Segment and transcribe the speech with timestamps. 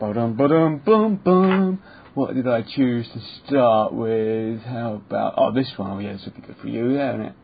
[0.00, 1.82] Ba-dum, ba-dum, bum, bum.
[2.14, 4.60] What did I choose to start with?
[4.62, 5.34] How about...
[5.36, 5.90] Oh, this one.
[5.92, 7.34] Oh, yeah, this would be good for you, yeah, isn't it?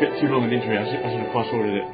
[0.00, 0.72] Bit too long an intro.
[0.72, 1.84] I should, I should have fast-forwarded it.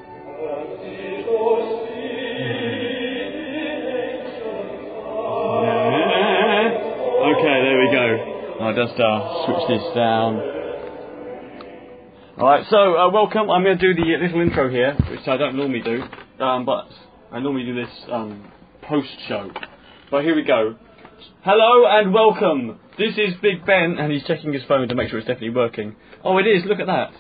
[7.29, 8.07] Okay, there we go.
[8.61, 10.58] I'll just uh, switch this down.
[12.39, 13.51] Alright, so uh, welcome.
[13.51, 16.05] I'm going to do the little intro here, which I don't normally do,
[16.39, 16.87] um, but
[17.33, 18.49] I normally do this um,
[18.83, 19.51] post show.
[20.09, 20.77] But here we go.
[21.43, 22.79] Hello and welcome.
[22.97, 25.97] This is Big Ben, and he's checking his phone to make sure it's definitely working.
[26.23, 26.65] Oh, it is.
[26.65, 27.13] Look at that.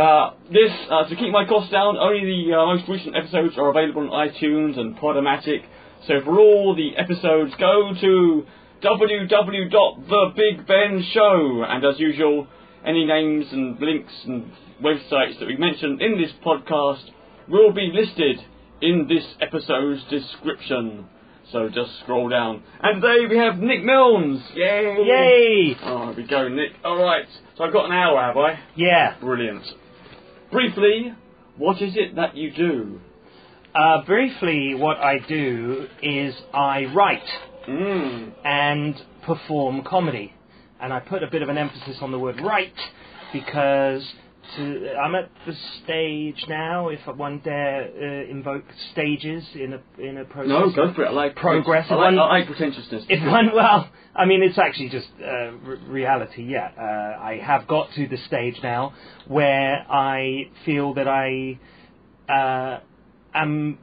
[0.00, 3.70] Uh, this, uh, to keep my costs down, only the uh, most recent episodes are
[3.70, 5.64] available on iTunes and Podomatic.
[6.06, 8.46] So for all the episodes, go to
[8.80, 11.66] www.thebigbenShow.
[11.68, 12.46] And as usual,
[12.86, 14.50] any names and links and
[14.82, 17.02] websites that we mentioned in this podcast
[17.48, 18.38] will be listed
[18.80, 21.06] in this episode's description.
[21.52, 22.62] So just scroll down.
[22.82, 24.40] And today we have Nick Milnes.
[24.54, 24.96] Yay!
[25.04, 25.76] Yay!
[25.84, 26.72] Oh, here we go, Nick.
[26.84, 28.58] Alright, so I've got an hour, have I?
[28.74, 29.14] Yeah.
[29.20, 29.64] Brilliant.
[30.50, 31.12] Briefly,
[31.56, 33.00] what is it that you do?
[33.74, 37.22] Uh, briefly, what I do is I write
[37.68, 38.30] Mm.
[38.44, 40.32] and perform comedy.
[40.80, 42.72] And I put a bit of an emphasis on the word right
[43.32, 44.04] because
[44.56, 50.18] to, I'm at the stage now, if one dare uh, invoke stages in a in
[50.18, 50.48] a process.
[50.50, 51.08] No, go for it.
[51.08, 51.86] I like Progress.
[51.90, 53.04] I like, One- I like pretentiousness.
[53.08, 56.44] If one, well, I mean, it's actually just uh, r- reality.
[56.44, 58.94] Yeah, uh, I have got to the stage now
[59.26, 61.58] where I feel that I
[62.32, 62.80] uh,
[63.34, 63.78] am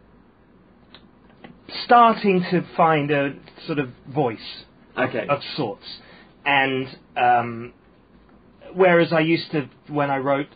[1.86, 3.34] starting to find a
[3.66, 4.66] sort of voice
[4.98, 5.28] okay.
[5.28, 5.86] of sorts,
[6.46, 7.74] and um,
[8.74, 10.48] whereas I used to when I wrote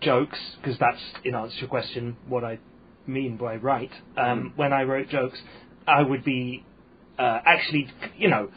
[0.00, 2.58] jokes, because that's in answer to your question, what I
[3.06, 3.92] mean by write.
[4.16, 5.38] Um, When I wrote jokes,
[5.86, 6.64] I would be
[7.18, 8.48] uh, actually, you know,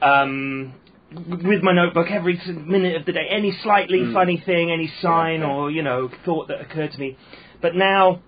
[0.00, 0.74] um,
[1.14, 4.12] with my notebook every minute of the day, any slightly Mm.
[4.12, 5.52] funny thing, any sign okay.
[5.52, 7.16] or you know thought that occurred to me.
[7.60, 8.20] But now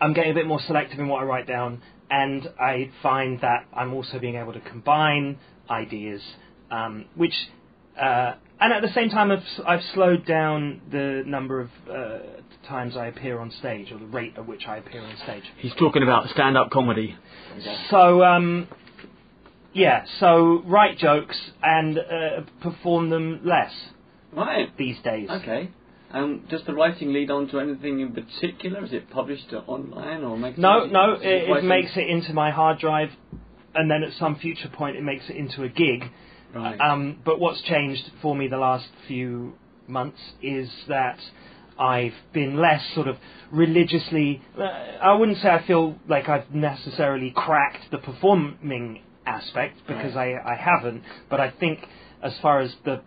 [0.00, 3.66] I'm getting a bit more selective in what I write down, and I find that
[3.74, 5.38] I'm also being able to combine
[5.70, 6.22] ideas,
[6.70, 7.34] um, which,
[8.00, 12.18] uh, and at the same time, I've, s- I've slowed down the number of uh,
[12.66, 15.44] times I appear on stage, or the rate at which I appear on stage.
[15.58, 17.16] He's talking about stand-up comedy.
[17.90, 18.68] So, um,
[19.72, 22.02] yeah, so write jokes and uh,
[22.62, 23.72] perform them less
[24.32, 24.74] Right.
[24.76, 25.28] these days.
[25.30, 25.70] Okay.
[26.10, 28.84] Um, does the writing lead on to anything in particular?
[28.84, 32.32] Is it published online or makes No, it, no, is it, it makes it into
[32.32, 33.10] my hard drive,
[33.74, 36.04] and then at some future point, it makes it into a gig.
[36.54, 36.80] Right.
[36.80, 39.54] Um, but what's changed for me the last few
[39.86, 41.18] months is that
[41.78, 43.16] I've been less sort of
[43.50, 44.42] religiously.
[44.58, 50.34] Uh, I wouldn't say I feel like I've necessarily cracked the performing aspect because I,
[50.44, 51.02] I haven't.
[51.28, 51.80] But I think
[52.22, 53.02] as far as the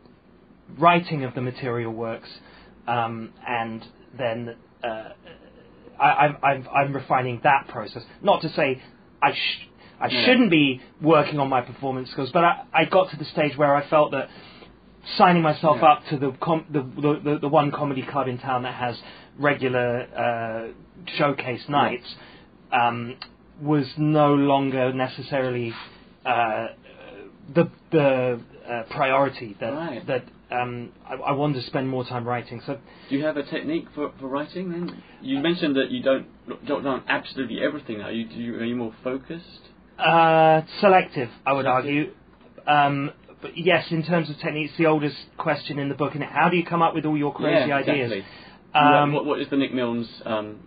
[0.77, 2.29] writing of the material works,
[2.88, 3.83] um, and
[4.17, 5.09] then uh,
[6.00, 8.03] I, I'm, I'm, I'm refining that process.
[8.21, 8.81] Not to say
[9.21, 9.67] I sh-
[10.02, 10.26] I Yeah.
[10.26, 13.76] shouldn't be working on my performance skills, but I, I got to the stage where
[13.76, 14.30] I felt that
[15.18, 15.90] signing myself Yeah.
[15.92, 19.02] up to the, com- the, the, the the one comedy club in town that has
[19.38, 22.16] regular uh, showcase nights
[22.72, 23.16] um,
[23.62, 25.74] was no longer necessarily
[26.26, 26.68] uh,
[27.54, 28.40] the the
[28.70, 30.06] uh, priority that Right.
[30.08, 32.62] that um, I, I wanted to spend more time writing.
[32.66, 32.78] So
[33.10, 35.02] Do you have a technique for, for writing then?
[35.22, 36.28] You mentioned that you don't
[36.66, 38.02] don't know absolutely everything.
[38.02, 39.69] Are you, do you are you more focused?
[40.00, 42.12] Uh, selective, I would argue.
[42.66, 43.12] Um,
[43.42, 46.16] but yes, in terms of technique, it's the oldest question in the book.
[46.16, 48.24] And how do you come up with all your crazy yeah, ideas?
[48.74, 50.08] Um, what, what is the Nick Milnes?
[50.26, 50.60] Um,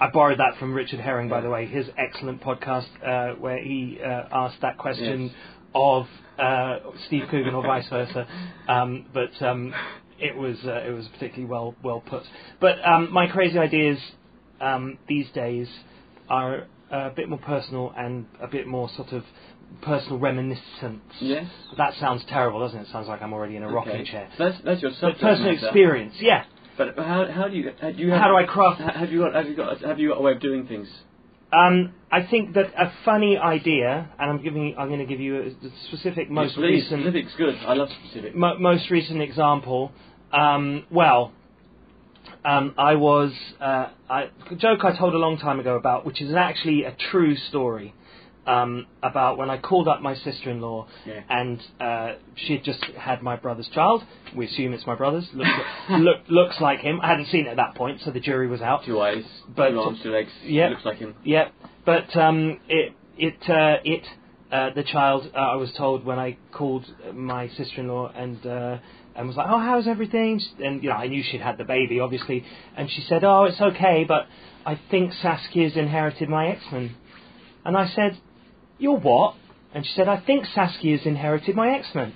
[0.00, 3.98] I borrowed that from Richard Herring, by the way, his excellent podcast uh, where he
[4.04, 5.32] uh, asked that question Yes.
[5.74, 6.06] of
[6.38, 8.26] uh, Steve Coogan or vice versa.
[8.68, 9.72] Um, but um,
[10.18, 12.24] it was uh, it was particularly well well put.
[12.60, 13.98] But um, my crazy ideas
[14.60, 15.68] um, these days
[16.28, 19.24] are a bit more personal and a bit more sort of
[19.82, 21.02] personal reminiscence.
[21.20, 21.46] yes.
[21.76, 22.82] That sounds terrible, doesn't it?
[22.82, 24.28] It sounds like I'm already in a rocking chair.
[24.38, 25.66] So that's that's your But subject personal matter.
[25.66, 26.44] experience, yeah.
[26.76, 29.20] But how how do you how do you have, How do I craft have you
[29.20, 30.88] got have you got have you got a way of doing things?
[31.52, 35.40] Um, I think that a funny idea, and I'm giving, I'm going to give you
[35.42, 35.50] a
[35.88, 37.54] specific, most Yes, recent, specific's good.
[37.64, 38.34] I love specific.
[38.34, 39.92] mo- most recent example.
[40.32, 41.32] Um, well,
[42.44, 46.20] um, I was uh, I, a joke I told a long time ago about, which
[46.20, 47.94] is actually a true story.
[48.46, 51.22] um, about when I called up my sister-in-law Yeah.
[51.30, 54.02] and uh, she had just had my brother's child.
[54.36, 55.26] We assume it's my brother's.
[55.32, 55.48] Looks,
[55.90, 57.00] look, looks like him.
[57.00, 58.84] I hadn't seen it at that point, so the jury was out.
[58.84, 59.24] Two eyes,
[59.56, 60.30] But- two arms, two legs.
[60.44, 60.68] Yeah.
[60.68, 61.14] Looks like him.
[61.24, 61.54] Yep.
[61.86, 64.04] But um, it it uh, it
[64.52, 68.76] uh, the child uh, I was told when I called my sister-in-law and uh,
[69.14, 70.40] and was like, oh, how's everything?
[70.58, 72.44] And you know, I knew she'd had the baby, obviously,
[72.76, 74.26] and she said, oh, it's okay, but
[74.66, 76.94] I think Saskia's inherited my X-Men.
[77.64, 78.18] And I said,
[78.78, 79.36] you're what?
[79.72, 82.14] And she said, I think Saskia's inherited my X-Men.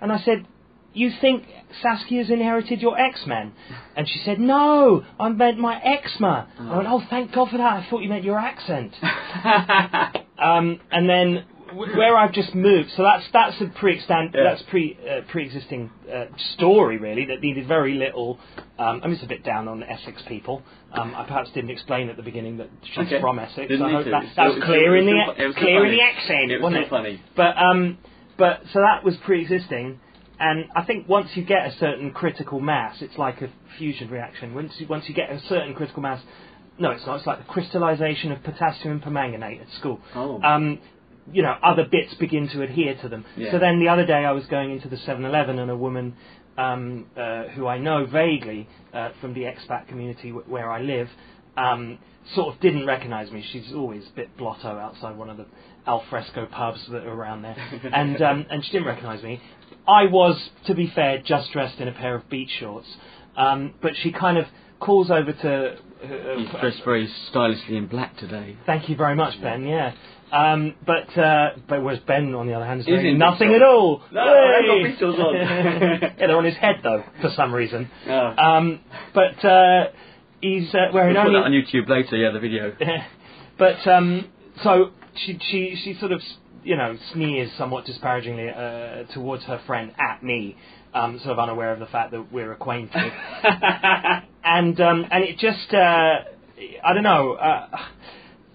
[0.00, 0.46] And I said,
[0.94, 1.44] you think
[1.82, 3.52] Saskia's inherited your X-Men?
[3.96, 6.48] And she said, no, I meant my eczema.
[6.58, 7.72] I went, oh, thank God for that.
[7.84, 8.94] I thought you meant your accent.
[10.38, 14.42] Um, and then where I've just moved, so that's that's a pre-extant, Yeah.
[14.44, 18.38] that's pre uh, pre-existing uh, story really that needed very little.
[18.78, 20.62] Um, I'm just a bit down on Essex people.
[20.92, 23.20] Um, I perhaps didn't explain at the beginning that she's Okay.
[23.20, 23.68] from Essex.
[23.68, 26.00] Didn't I hope that, that was clear still- in the still- was clear in the
[26.02, 26.90] accent, It was wasn't it?
[26.90, 27.22] funny.
[27.36, 27.98] But um,
[28.36, 30.00] but so that was pre-existing,
[30.40, 34.54] and I think once you get a certain critical mass, it's like a fusion reaction.
[34.54, 36.22] Once you, once you get a certain critical mass,
[36.78, 37.16] no, it's not.
[37.18, 40.00] It's like the crystallization of potassium permanganate at school.
[40.14, 40.40] Oh.
[40.42, 40.78] Um,
[41.32, 43.24] you know, other bits begin to adhere to them.
[43.36, 43.52] Yeah.
[43.52, 46.16] So then the other day I was going into the 7-Eleven and a woman
[46.56, 51.08] um, uh, who I know vaguely uh, from the expat community w- where I live
[51.56, 51.98] um,
[52.34, 53.44] sort of didn't recognise me.
[53.52, 55.46] She's always a bit blotto outside one of the
[55.86, 57.56] alfresco pubs that are around there,
[57.92, 59.40] and um, and she didn't recognise me.
[59.86, 62.88] I was, to be fair, just dressed in a pair of beach shorts,
[63.36, 64.46] um, but she kind of
[64.80, 65.72] calls over to.
[65.72, 68.56] Uh, He's uh, dressed very stylishly in black today.
[68.66, 69.64] Thank you very much, Ben.
[69.64, 69.94] Yeah,
[70.32, 74.02] um, but uh, but whereas Ben, on the other hand, is in nothing at all.
[74.12, 75.34] No, I've got on.
[75.36, 77.90] yeah, they're on his head though, for some reason.
[78.06, 78.34] Oh.
[78.36, 78.80] Um,
[79.14, 79.88] but uh,
[80.40, 81.52] he's uh, wearing We'll put that on.
[81.52, 82.76] YouTube later, yeah, the video.
[83.58, 84.28] but um,
[84.62, 86.20] so she she she sort of
[86.62, 90.56] you know sneers somewhat disparagingly uh, towards her friend at me,
[90.92, 93.12] um, sort of unaware of the fact that we're acquainted.
[94.44, 96.24] and um, and it just uh,
[96.84, 97.38] I don't know.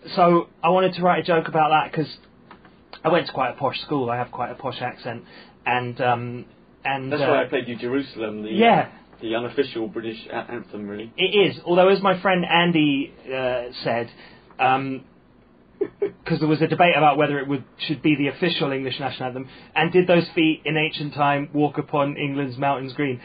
[0.04, 2.12] Uh, so I wanted to write a joke about that because
[3.04, 4.10] I went to quite a posh school.
[4.10, 5.24] I have quite a posh accent,
[5.66, 6.46] and um,
[6.86, 8.90] and That's uh, why I played you Jerusalem, the, yeah.
[9.22, 11.12] the unofficial British anthem, really.
[11.18, 14.12] It is, although as my friend Andy uh, said,
[16.00, 19.28] because there was a debate about whether it would should be the official English national
[19.28, 23.20] anthem, and did those feet in ancient time walk upon England's mountains green?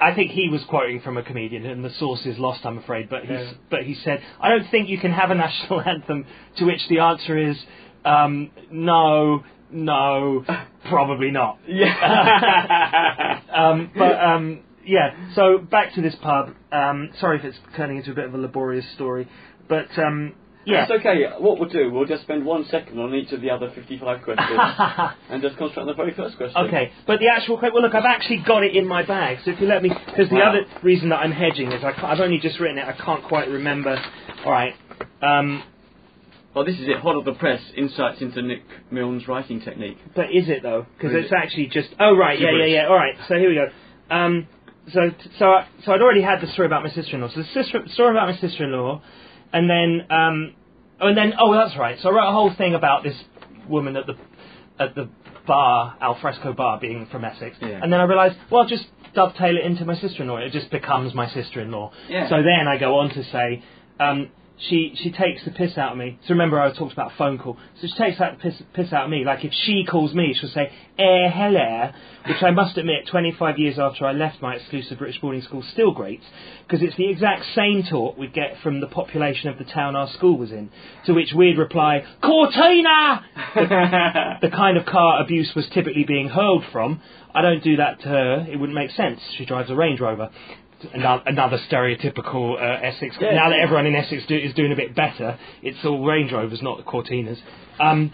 [0.00, 3.08] I think he was quoting from a comedian, and the source is lost, I'm afraid.
[3.10, 3.52] But he Yeah.
[3.70, 6.26] but he said, I don't think you can have a national anthem.
[6.56, 7.56] To which the answer is,
[8.04, 10.44] um, no, no,
[10.88, 11.58] probably not.
[11.68, 13.40] Yeah.
[13.52, 16.54] Um, but um, yeah, so back to this pub.
[16.72, 19.28] Um, sorry if it's turning into a bit of a laborious story,
[19.68, 20.34] but um,
[20.70, 20.82] yeah.
[20.84, 21.24] It's okay.
[21.38, 24.48] What we'll do, we'll just spend one second on each of the other 55 questions
[25.30, 26.56] and just concentrate on the very first question.
[26.66, 29.38] Okay, but the actual question, well, look, I've actually got it in my bag.
[29.44, 30.50] So if you let me, because the Wow.
[30.50, 32.86] other reason that I'm hedging is I can't, I've only just written it.
[32.86, 33.96] I can't quite remember.
[34.44, 34.74] All right.
[35.22, 35.62] Um,
[36.54, 36.96] Well, this is it.
[36.98, 39.98] Hot off the press, insights into Nick Milne's writing technique.
[40.16, 40.86] but is it though?
[40.96, 41.36] Because it's it?
[41.36, 41.90] actually just.
[42.00, 42.72] Oh right, yeah, yeah, Gibberish.
[42.72, 42.86] yeah.
[42.88, 43.14] All right.
[43.28, 43.68] So here we go.
[44.14, 44.48] Um,
[44.92, 45.00] so
[45.38, 47.28] so I, so I'd already had the story about my sister-in-law.
[47.28, 49.00] So the sister, story about my sister-in-law,
[49.52, 50.54] and then um,
[51.00, 51.98] oh, and then oh, that's right.
[52.00, 53.16] So I wrote a whole thing about this
[53.68, 54.16] woman at the
[54.78, 55.08] at the
[55.46, 57.80] bar, alfresco bar, being from Essex, Yeah.
[57.82, 60.36] and then I realised, well, I'll just dovetail it into my sister-in-law.
[60.38, 61.92] It just becomes my sister-in-law.
[62.08, 62.28] Yeah.
[62.28, 63.62] So then I go on to say.
[63.98, 64.30] Um,
[64.68, 66.18] she she takes the piss out of me.
[66.26, 67.56] So remember, I talked about a phone call.
[67.80, 69.24] So she takes that piss piss out of me.
[69.24, 71.90] Like if she calls me, she'll say "eh hello,"
[72.26, 75.92] which I must admit, 25 years after I left my exclusive British boarding school, still
[75.92, 76.20] great
[76.66, 80.08] because it's the exact same talk we'd get from the population of the town our
[80.10, 80.70] school was in.
[81.06, 83.24] To which we'd reply "Cortina,"
[84.42, 87.00] the kind of car abuse was typically being hurled from.
[87.34, 88.46] I don't do that to her.
[88.50, 89.20] It wouldn't make sense.
[89.38, 90.30] She drives a Range Rover.
[90.94, 93.16] Ano- Another stereotypical uh, Essex.
[93.20, 96.32] Yeah, now that everyone in Essex do, is doing a bit better, it's all Range
[96.32, 97.38] Rovers, not the Cortinas.
[97.78, 98.12] Um,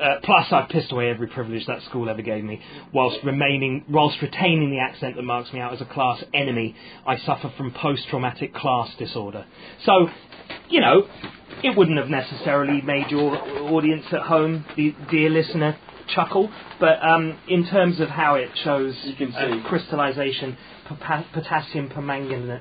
[0.00, 2.60] uh, plus, I've pissed away every privilege that school ever gave me,
[2.92, 6.74] whilst remaining, whilst retaining the accent that marks me out as a class enemy.
[7.06, 9.46] I suffer from post-traumatic class disorder.
[9.84, 10.08] So,
[10.68, 11.06] you know,
[11.62, 13.36] it wouldn't have necessarily made your
[13.70, 15.76] audience at home, the dear listener,
[16.08, 16.50] chuckle.
[16.80, 19.62] But um, in terms of how it shows You can uh, see.
[19.68, 20.56] crystallization,
[20.88, 22.60] pota- potassium permanganate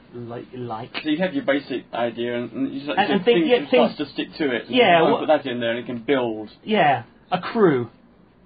[0.53, 0.89] like.
[1.03, 3.67] So you have your basic idea, and, and you, And- and and think- things, yeah,
[3.67, 4.65] starts things- to stick to it.
[4.69, 7.89] Yeah, well- put that in there, and it can build Yeah, a crew.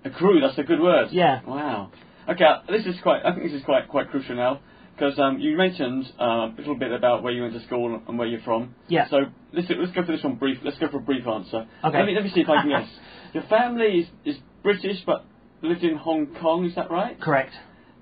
[0.04, 0.40] a crew.
[0.42, 1.10] That's a good word.
[1.12, 1.42] Yeah.
[1.46, 1.90] Wow.
[2.28, 3.24] Okay, this is quite.
[3.26, 4.60] I think this is quite quite crucial now.
[4.96, 8.18] because um, you mentioned uh, a little bit about where you went to school and
[8.18, 8.74] where you're from.
[8.88, 9.08] Yeah.
[9.10, 9.18] So
[9.54, 10.58] let's let's go for this one brief.
[10.64, 11.68] Let's go for a brief answer.
[11.84, 11.98] Okay.
[11.98, 12.88] Let me let me see if I can guess.
[13.34, 14.38] Your family is, is
[14.68, 15.20] British but
[15.62, 16.66] lived in Hong Kong.
[16.70, 17.16] Is that right?
[17.28, 17.54] Correct.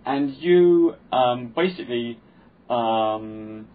[0.05, 2.08] And you um, basically
[2.70, 3.67] um,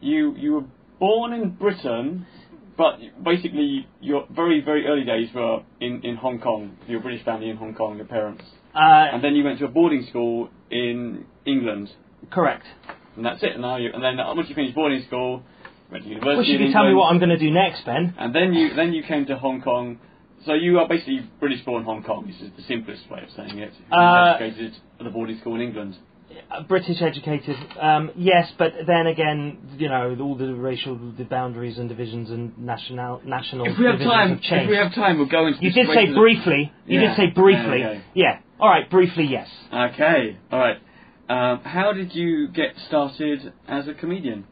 [0.00, 0.64] you you were
[1.00, 2.26] born in Britain.
[2.84, 6.76] But basically, your very, very early days were in, in Hong Kong.
[6.86, 8.44] Your British family in Hong Kong, your parents.
[8.72, 8.78] Uh,
[9.12, 11.86] And then you went to a boarding school in England.
[12.30, 12.66] correct.
[13.16, 13.52] And that's it.
[13.54, 15.42] And Now you, and then uh, once you finished boarding school,
[15.90, 18.14] went to university Well, should you tell me what I'm going to do next, Ben?
[18.22, 19.98] and then you then you came to Hong Kong.
[20.46, 22.26] So you are basically British born Hong Kong.
[22.26, 23.72] This is the simplest way of saying it.
[23.78, 25.96] You were Uh, educated at a boarding school in England.
[26.50, 31.78] Uh, British educated, um, yes, but then again, you know, all the racial the boundaries
[31.78, 35.26] and divisions and national national If we have time, have if we have time, we'll
[35.26, 35.60] go into.
[35.62, 36.72] you this did say racial- briefly.
[36.86, 37.08] You Yeah.
[37.08, 37.80] did say briefly.
[37.80, 38.00] Yeah, okay.
[38.14, 38.38] Yeah.
[38.60, 38.88] All right.
[38.90, 39.48] Briefly, yes.
[39.72, 40.78] Okay, all right.
[41.28, 44.44] Um, how did you get started as a comedian?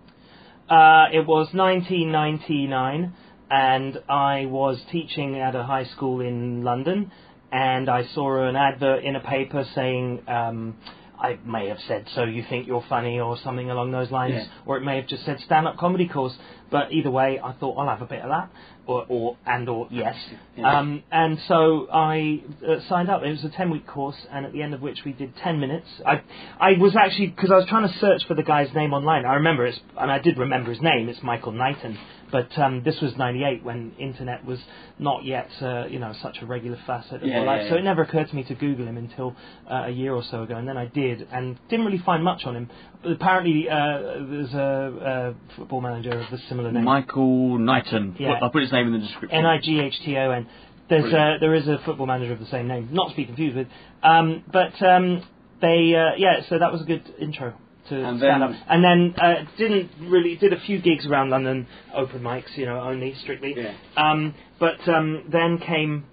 [0.69, 3.13] Uh, it was 1999,
[3.51, 7.11] and I was teaching at a high school in London,
[7.53, 10.23] and I saw an advert in a paper saying.
[10.29, 10.77] Um,
[11.19, 14.45] I may have said, so you think you're funny or something along those lines, Yeah.
[14.67, 16.37] or it may have just said stand-up comedy course.
[16.71, 18.51] But either way, I thought I'll have a bit of that,
[18.87, 20.15] or, or and or yes.
[20.57, 20.79] Yeah.
[20.79, 23.23] Um, and so I uh, signed up.
[23.23, 25.87] It was a ten-week course, and at the end of which we did ten minutes.
[26.05, 26.21] I
[26.61, 29.25] I was actually because I was trying to search for the guy's name online.
[29.25, 31.09] I remember it's, and I did remember his name.
[31.09, 31.97] It's Michael Knighton.
[32.31, 34.59] But um, this was '98 when internet was
[34.99, 37.63] not yet, uh, you know, such a regular facet of Yeah, my life.
[37.65, 39.37] yeah, So it never occurred to me to Google him until
[39.71, 42.45] uh, a year or so ago, and then I did, and didn't really find much
[42.45, 42.71] on him.
[43.03, 46.85] But apparently, uh, there's a, a football manager of a similar name.
[46.85, 48.17] Michael Knighton.
[48.19, 48.39] Yeah.
[48.43, 49.39] I'll put his name in the description.
[49.39, 50.47] N I G H T O N.
[50.89, 53.57] There's uh, there is a football manager of the same name, not to be confused
[53.57, 53.67] with.
[54.03, 55.25] Um, but um,
[55.61, 57.55] they uh, yeah, so that was a good intro
[57.89, 58.57] to And stand then- up.
[58.69, 62.81] And then uh, didn't really did a few gigs around London, open mics, you know,
[62.81, 63.55] only strictly.
[63.57, 63.75] Yeah.
[63.97, 66.05] Um, but um, then came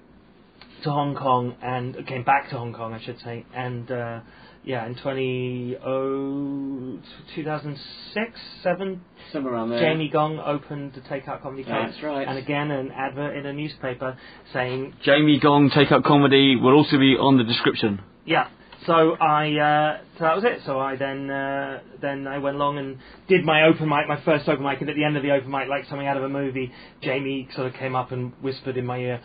[0.84, 3.90] to Hong Kong and came back to Hong Kong, I should say, and.
[3.92, 4.20] Uh,
[4.66, 6.98] yeah, in 20, oh,
[7.36, 9.02] 2006, 7,
[9.34, 9.80] Somewhere around there.
[9.82, 11.88] Jamie Gong opened the Takeout Comedy Club.
[11.90, 12.26] That's right.
[12.26, 14.18] And again, an advert in a newspaper
[14.54, 18.02] saying, Jamie Gong Takeout Comedy will also be on the description.
[18.26, 18.48] yeah.
[18.86, 20.62] So I, uh, so that was it.
[20.66, 22.98] So I then, uh, then I went along and
[23.28, 25.50] did my open mic, my first open mic, and at the end of the open
[25.52, 26.72] mic, like something out of a movie,
[27.02, 29.22] Jamie sort of came up and whispered in my ear,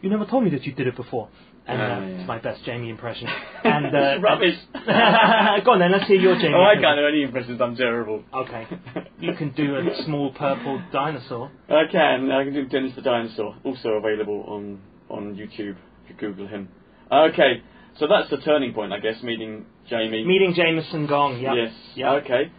[0.00, 1.28] "You never told me that you did it before."
[1.64, 2.04] And Oh, uh, yeah.
[2.06, 3.28] it's my best Jamie impression.
[3.64, 4.56] And uh, Rubbish.
[4.74, 6.54] go on then, let's hear your Jamie.
[6.56, 7.60] oh, I can't do any impressions.
[7.60, 8.24] I'm terrible.
[8.34, 8.66] Okay,
[9.20, 11.52] you can do a small purple dinosaur.
[11.68, 12.30] I can.
[12.32, 13.56] I can do Dennis the Dinosaur.
[13.64, 16.68] Also available on on YouTube if you Google him.
[17.12, 17.62] Okay,
[17.98, 19.22] so that's the turning point, I guess.
[19.22, 20.24] Meeting Jamie.
[20.24, 21.40] Meeting Jameson Gong.
[21.40, 21.52] Yep.
[21.56, 21.72] Yes.
[21.94, 22.24] Yep.
[22.24, 22.52] Okay.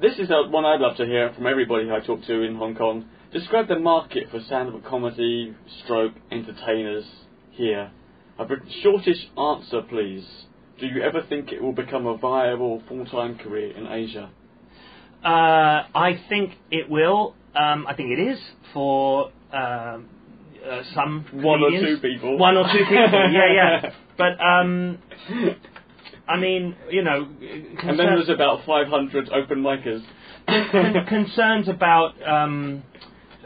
[0.00, 3.04] This is one I'd love to hear from everybody I talk to in Hong Kong.
[3.32, 5.54] Describe the market for stand-up comedy,
[5.84, 7.04] stroke entertainers
[7.52, 7.90] here.
[8.38, 8.46] A
[8.82, 10.26] shortish answer, please.
[10.80, 14.30] Do you ever think it will become a viable full-time career in Asia?
[15.22, 15.28] Uh,
[15.94, 17.34] I think it will.
[17.54, 18.38] Um, I think it is
[18.72, 20.08] for um,
[20.68, 22.38] uh, some One or two people.
[22.38, 23.30] One or two people.
[23.32, 23.92] yeah, yeah.
[24.18, 24.98] But um,
[26.28, 27.26] I mean, you know,
[27.82, 30.02] and then there's about 500 open micers.
[30.46, 32.82] con- concerns about um,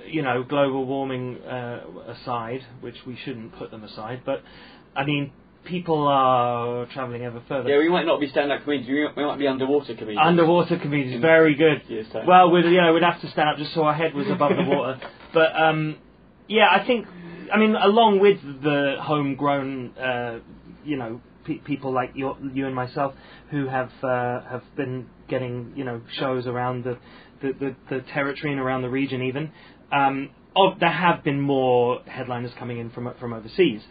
[0.06, 4.22] you know global warming uh, aside, which we shouldn't put them aside.
[4.26, 4.42] But
[4.96, 5.32] I mean,
[5.64, 7.68] people are travelling ever further.
[7.70, 8.88] yeah, we might not be stand-up comedians.
[8.88, 10.20] We might, we might be underwater comedians.
[10.22, 11.82] Underwater comedians, very good.
[12.12, 12.26] Time.
[12.26, 14.52] Well, we'd, you know, we'd have to stand up just so our head was above
[14.56, 15.00] the water.
[15.32, 15.96] But um,
[16.48, 17.06] yeah, I think,
[17.52, 20.38] I mean, along with the homegrown, uh,
[20.84, 23.14] you know, pe- people like you, you and myself,
[23.50, 26.98] who have uh, have been getting, you know, shows around the
[27.42, 29.52] the, the, the territory and around the region, even.
[29.92, 33.82] Um, of, there have been more headliners coming in from from overseas.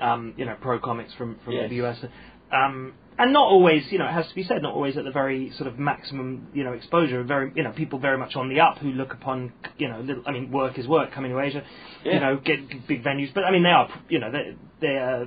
[0.00, 1.70] Um, you know, pro comics from from Yes.
[1.70, 2.04] the US.
[2.52, 5.10] Um, and not always, you know, it has to be said, not always at the
[5.10, 7.22] very sort of maximum, you know, exposure.
[7.24, 10.22] Very, you know, people very much on the up who look upon, you know, little,
[10.26, 11.12] I mean, work is work.
[11.12, 11.62] Coming to Asia,
[12.04, 12.14] Yeah.
[12.14, 15.26] you know, get big venues, but I mean, they are, you know, they they are,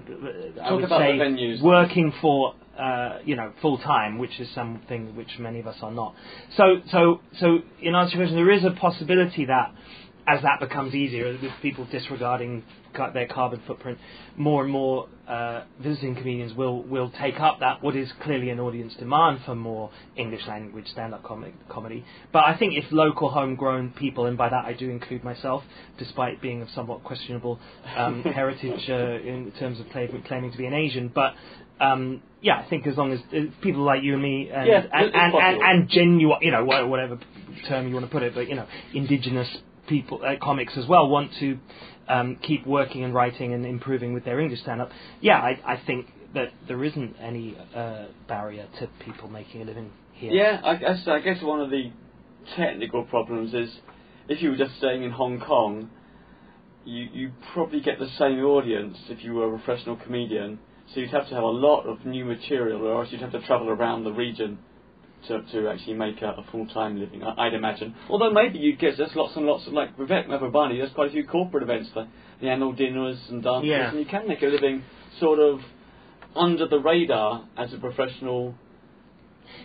[0.62, 1.62] I would say, venues.
[1.62, 5.92] working for, uh, you know, full time, which is something which many of us are
[5.92, 6.14] not.
[6.56, 9.74] So, so, so, in answer to your question, there is a possibility that
[10.30, 13.98] as that becomes easier, with people disregarding ca- their carbon footprint,
[14.38, 18.60] more and more uh, visiting comedians will will take up that what is clearly an
[18.60, 22.06] audience demand for more English language stand-up comic, comedy.
[22.32, 25.64] But I think if local homegrown people, and by that I do include myself,
[25.98, 27.60] despite being of somewhat questionable
[27.98, 31.34] um, heritage uh, in terms of claim, claiming to be an Asian, but
[31.80, 34.86] um, yeah, I think as long as uh, people like you and me and Yeah,
[34.92, 37.20] and, and, and, and genuine, you know, whatever
[37.68, 39.50] term you want to put it, but you know, indigenous
[39.90, 41.60] people, uh, comics as well, want to
[42.08, 44.92] um, keep working and writing and improving with their English stand-up.
[45.22, 49.92] Yeah, I, I think that there isn't any uh, barrier to people making a living
[50.14, 50.32] here.
[50.32, 51.92] Yeah, I guess I guess one of the
[52.56, 53.70] technical problems is
[54.28, 55.90] if you were just staying in Hong Kong,
[56.86, 60.60] you you probably get the same audience if you were a professional comedian.
[60.94, 63.42] So you'd have to have a lot of new material, or else you'd have to
[63.42, 64.58] travel around the region
[65.28, 67.24] to to actually make a, a full time living.
[67.24, 67.96] I, I'd imagine.
[68.10, 70.78] Although maybe you'd get just lots and lots of like Vivek Mahbubani.
[70.78, 72.08] There's quite a few corporate events, the,
[72.42, 73.90] the annual dinners and dances, Yeah.
[73.90, 74.84] and you can make a living
[75.20, 75.60] sort of
[76.36, 78.56] under the radar as a professional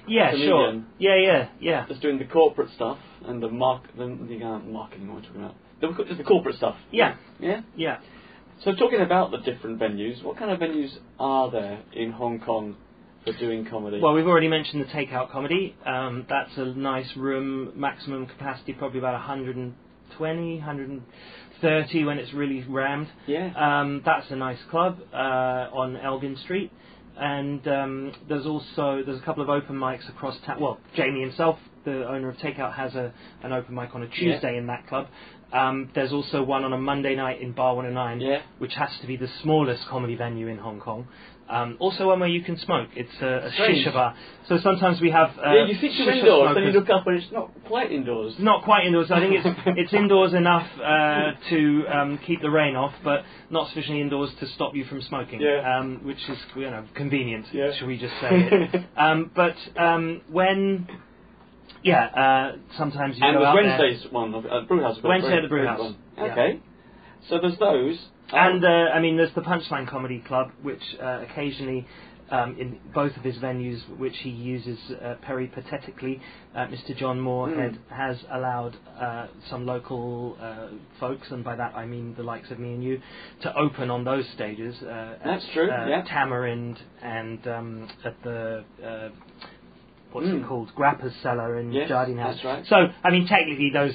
[0.09, 0.83] yeah, sure.
[0.99, 1.87] Yeah, yeah, yeah.
[1.89, 5.13] just doing the corporate stuff and the mark the, the uh, marketing.
[5.13, 5.55] What I talking about?
[5.81, 6.77] The, just the corporate stuff.
[6.91, 7.61] Yeah, Yeah.
[7.77, 7.99] yeah.
[8.65, 12.77] So talking about the different venues, what kind of venues are there in Hong Kong
[13.25, 14.01] for doing comedy?
[14.01, 15.75] Well, we've already mentioned the takeout comedy.
[15.85, 23.09] Um, that's a nice room, maximum capacity probably about 120, 130 when it's really rammed.
[23.27, 23.53] yeah.
[23.81, 25.17] Um, that's a nice club uh,
[25.73, 26.71] on Elgin Street.
[27.17, 30.61] And um, there's also there's a couple of open mics across town.
[30.61, 33.13] Well, Jamie himself, the owner of Takeout, has a
[33.45, 35.07] an open mic on a Tuesday in that club.
[35.53, 38.43] Um, there's also one on a Monday night in Bar 109, Yeah.
[38.59, 41.07] which has to be the smallest comedy venue in Hong Kong.
[41.49, 42.89] Um, also one where you can smoke.
[42.97, 43.87] It's a, a Strange.
[43.87, 44.17] shisha bar.
[44.49, 47.17] So sometimes we have uh, yeah, you think you're indoors, then you look up and
[47.23, 48.35] it's not quite indoors.
[48.39, 49.11] not quite indoors.
[49.11, 53.69] I think it's it's indoors enough uh, to um, keep the rain off, but not
[53.69, 55.41] sufficiently indoors to stop you from smoking.
[55.41, 55.79] Yeah.
[55.79, 57.47] Um, which is you know convenient.
[57.53, 57.73] Yeah.
[57.79, 58.85] Shall we just say it?
[58.97, 60.89] um, but um, when
[61.83, 63.65] yeah, uh, sometimes you and go out there.
[63.79, 64.99] Wednesday's one of- at Brewhouse.
[65.03, 65.79] Wednesday at the Brewhouse.
[65.81, 65.97] one.
[66.17, 66.25] Yeah.
[66.33, 66.61] Okay.
[67.29, 67.99] So there's those.
[68.35, 71.87] And uh, I mean, there's the Punchline Comedy Club, which uh, occasionally,
[72.31, 76.21] um, in both of his venues, which he uses uh, peripatetically,
[76.55, 76.97] uh, Mr.
[76.97, 82.23] John Moorhead has allowed uh, some local uh, folks, and by that I mean the
[82.23, 83.01] likes of me and you,
[83.43, 84.75] to open on those stages.
[84.83, 86.03] Uh, That's at, true, yeah.
[86.09, 88.65] Tamarind and um, at the.
[88.85, 89.09] Uh,
[90.13, 90.45] What's Mm.
[90.45, 90.73] it called?
[90.77, 92.37] Grappa's Cellar in Yes, Jardine House.
[92.37, 92.65] that's right.
[92.67, 93.93] So, I mean, technically, those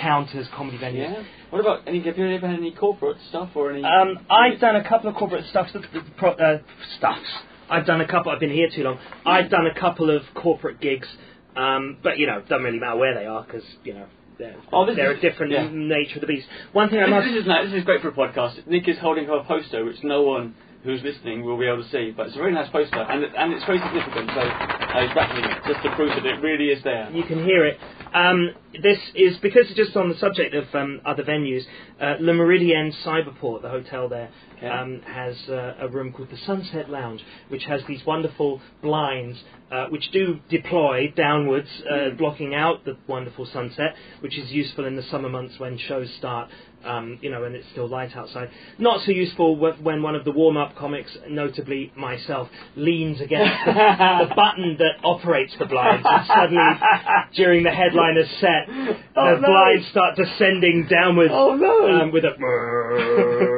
[0.00, 1.10] count as comedy venues.
[1.12, 1.22] yeah.
[1.50, 2.00] What about any?
[2.02, 3.82] Have you ever had any corporate stuff or any?
[3.84, 5.72] Um, I've done a couple of corporate stuffs,
[6.16, 6.58] pro, uh,
[6.98, 7.28] stuffs.
[7.70, 8.32] I've done a couple.
[8.32, 8.98] I've been here too long.
[9.26, 11.08] I've done a couple of corporate gigs,
[11.56, 14.06] um, but you know, doesn't really matter where they are because you know
[14.38, 15.68] they're, Oh, they're is- a different yeah.
[15.72, 16.46] nature of the beast.
[16.72, 17.26] One thing I This, must.
[17.28, 17.64] this is nice.
[17.70, 18.66] This is great for a podcast.
[18.66, 21.88] Nick is holding up a poster which no one who's listening will be able to
[21.90, 24.30] see, but it's a very nice poster and it, and it's very significant.
[24.32, 27.10] So I was rattling it just to prove that it really is there.
[27.10, 27.78] You can hear it.
[28.14, 28.50] Um,
[28.82, 31.62] this is because just on the subject of um, other venues.
[32.00, 34.68] Uh, Le Meridien Cyberport, the hotel there, Okay.
[34.68, 39.38] um, has uh, a room called the Sunset Lounge, which has these wonderful blinds
[39.70, 42.16] uh, which do deploy downwards, uh, Mm.
[42.16, 46.48] blocking out the wonderful sunset, which is useful in the summer months when shows start.
[46.84, 48.50] Um, you know, and it's still light outside.
[48.78, 54.34] Not so useful when one of the warm-up comics, notably myself, leans against the, the
[54.36, 56.72] button that operates the blinds, and suddenly,
[57.34, 58.68] during the headliner's set,
[59.16, 59.48] Oh, the no.
[59.48, 62.00] blinds start descending downwards Oh no!
[62.02, 62.28] um, with a.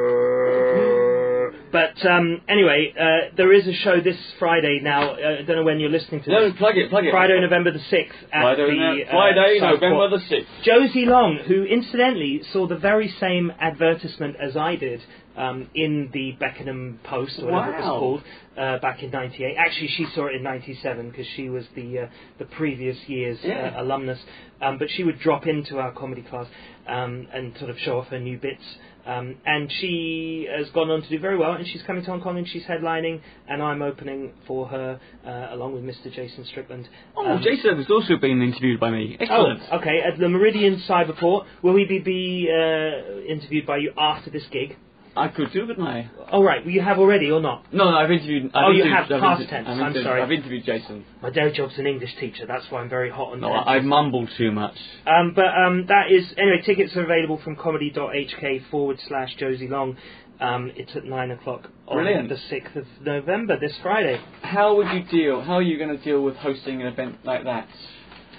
[1.71, 5.11] but um, anyway, uh, there is a show this Friday now.
[5.11, 6.57] Uh, I don't know when you're listening to no, this.
[6.57, 7.11] plug it, plug it.
[7.11, 10.49] Friday, November the sixth at Friday, the no- uh, Friday November the sixth.
[10.63, 15.01] Josie Long, who incidentally saw the very same advertisement as I did
[15.37, 18.23] um, in the Beckenham Post, or whatever it was called,
[18.57, 19.55] uh, back in '98.
[19.57, 22.07] Actually, she saw it in '97 because she was the uh,
[22.39, 23.73] the previous year's Yeah.
[23.77, 24.19] uh, alumnus.
[24.61, 26.45] Um, but she would drop into our comedy class
[26.87, 28.61] um, and sort of show off her new bits.
[29.05, 32.21] Um, and she has gone on to do very well, and she's coming to Hong
[32.21, 36.13] Kong and she's headlining, and I'm opening for her uh, along with Mr.
[36.13, 36.87] Jason Strickland.
[37.17, 39.17] Oh, Um, Jason has also been interviewed by me.
[39.19, 39.61] Excellent.
[39.71, 40.01] Oh, okay.
[40.01, 44.77] At the Meridien Cyberport, will we be, be uh, interviewed by you after this gig?
[45.15, 46.09] I could do, couldn't I?
[46.31, 46.63] Oh, right.
[46.63, 47.65] Well, you have already or not?
[47.73, 48.51] No, no, I've interviewed.
[48.53, 50.21] I've Oh, you have I've past tense, I've I'm sorry.
[50.21, 51.05] I've interviewed Jason.
[51.21, 52.45] My day job's an English teacher.
[52.47, 53.63] That's why I'm very hot on No, tenses.
[53.67, 54.75] I, I mumbled too much.
[55.05, 56.61] Um, but um, that is anyway.
[56.65, 59.97] Tickets are available from comedy.hk forward slash Josie Long.
[60.39, 62.29] Um, it's at nine o'clock on Brilliant.
[62.29, 64.19] the sixth of November, this Friday.
[64.41, 65.41] How would you deal?
[65.41, 67.67] How are you going to deal with hosting an event like that?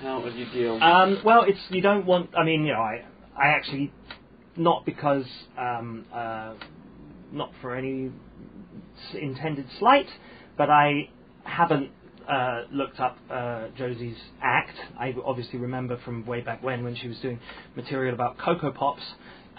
[0.01, 0.83] How would you deal?
[0.83, 2.31] Um, well, it's you don't want.
[2.37, 3.05] I mean, you know, I
[3.37, 3.93] I actually,
[4.57, 5.25] not because,
[5.59, 6.55] um, uh,
[7.33, 8.11] not for any
[9.15, 10.09] intended slight,
[10.59, 11.09] but I
[11.45, 11.91] haven't
[12.29, 14.77] uh, looked up uh, Josie's act.
[14.99, 17.41] I obviously remember from way back when when she was doing
[17.77, 19.03] material about Cocoa Pops,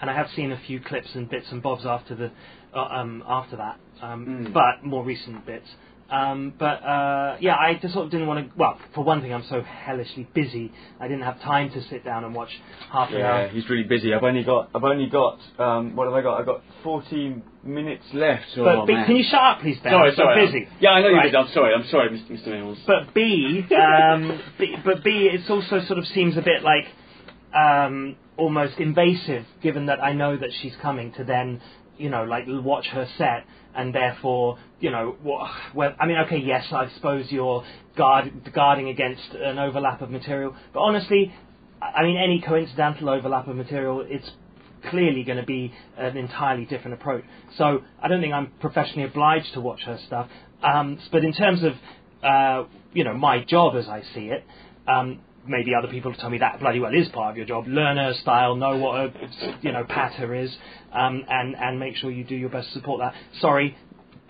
[0.00, 2.32] and I have seen a few clips and bits and bobs after the
[2.74, 4.52] uh, um, after that, um, Mm.
[4.54, 5.68] but more recent bits.
[6.10, 8.52] Um, but uh, yeah, I just sort of didn't want to.
[8.58, 10.72] Well, for one thing, I'm so hellishly busy.
[11.00, 12.50] I didn't have time to sit down and watch
[12.92, 13.48] half an Yeah, hour.
[13.48, 14.12] he's really busy.
[14.12, 16.38] I've only got, I've only got, um, what have I got?
[16.40, 18.44] I've got 14 minutes left.
[18.58, 19.92] Oh, But B, can you shut up, please, Ben?
[19.92, 20.46] Sorry, I'm sorry.
[20.46, 20.58] busy.
[20.66, 21.36] I'm- yeah, I know you're busy.
[21.36, 21.74] I'm sorry.
[21.74, 22.30] I'm sorry, Mr.
[22.30, 22.46] Mr.
[22.48, 22.78] Mills.
[22.86, 26.84] But B, um, B, but B, it also sort of seems a bit like
[27.54, 31.60] um, almost invasive, given that I know that she's coming to then,
[31.98, 35.50] you know, like watch her set, and therefore, you know, what?
[35.74, 37.64] Well, I mean, okay, yes, I suppose you're
[37.96, 41.32] guard, guarding against an overlap of material, but honestly,
[41.80, 44.30] I mean, any coincidental overlap of material, it's
[44.90, 47.24] clearly going to be an entirely different approach.
[47.56, 50.28] So I don't think I'm professionally obliged to watch her stuff.
[50.62, 51.72] Um, but in terms of
[52.22, 54.44] uh, you know my job as I see it,
[54.88, 57.66] um, maybe other people tell me that bloody well is part of your job.
[57.66, 59.12] Learn her style, know what a
[59.62, 60.54] you know patter is,
[60.92, 63.14] um, and and make sure you do your best to support that.
[63.40, 63.76] Sorry.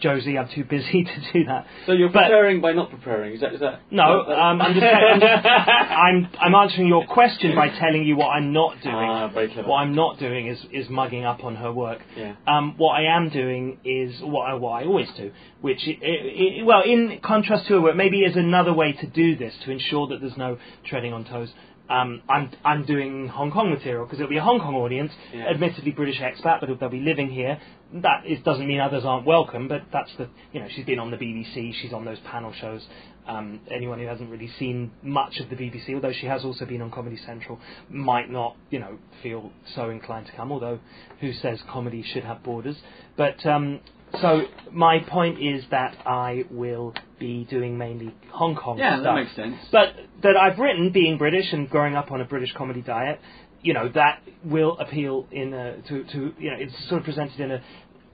[0.01, 1.67] Josie, I'm too busy to do that.
[1.87, 3.35] So you're But- preparing by not preparing.
[3.35, 3.55] Is that?
[3.55, 3.81] Is that?
[3.91, 8.17] No, that- um, I'm just, I'm, just I'm, I'm answering your question by telling you
[8.17, 8.95] what I'm not doing.
[8.95, 9.69] Ah, very clever.
[9.69, 12.01] What I'm not doing is, is mugging up on her work.
[12.17, 12.35] Yeah.
[12.47, 15.31] Um, what I am doing is what I, what I always do,
[15.61, 19.07] which, i i i well, in contrast to her work, maybe is another way to
[19.07, 21.53] do this to ensure that there's no treading on toes.
[21.89, 25.49] Um, I'm I'm doing Hong Kong material because it'll be a Hong Kong audience, Yeah.
[25.49, 27.61] admittedly British expat, but they'll be living here.
[27.93, 31.11] That is, doesn't mean others aren't welcome, but that's the you know she's been on
[31.11, 32.87] the BBC, she's on those panel shows.
[33.27, 36.81] Um, anyone who hasn't really seen much of the BBC, although she has also been
[36.83, 40.53] on Comedy Central, might not you know feel so inclined to come.
[40.53, 40.79] Although
[41.21, 42.77] who says comedy should have borders?
[43.17, 43.81] But um,
[44.21, 48.85] so my point is that I will be doing mainly Hong Kong stuff.
[48.85, 49.05] Yeah, stuff.
[49.05, 49.57] that makes sense.
[49.73, 53.21] But that I've written, being British and growing up on a British comedy diet,
[53.63, 57.41] you know, that will appeal in a, to, to, you know, it's sort of presented
[57.41, 57.63] in a,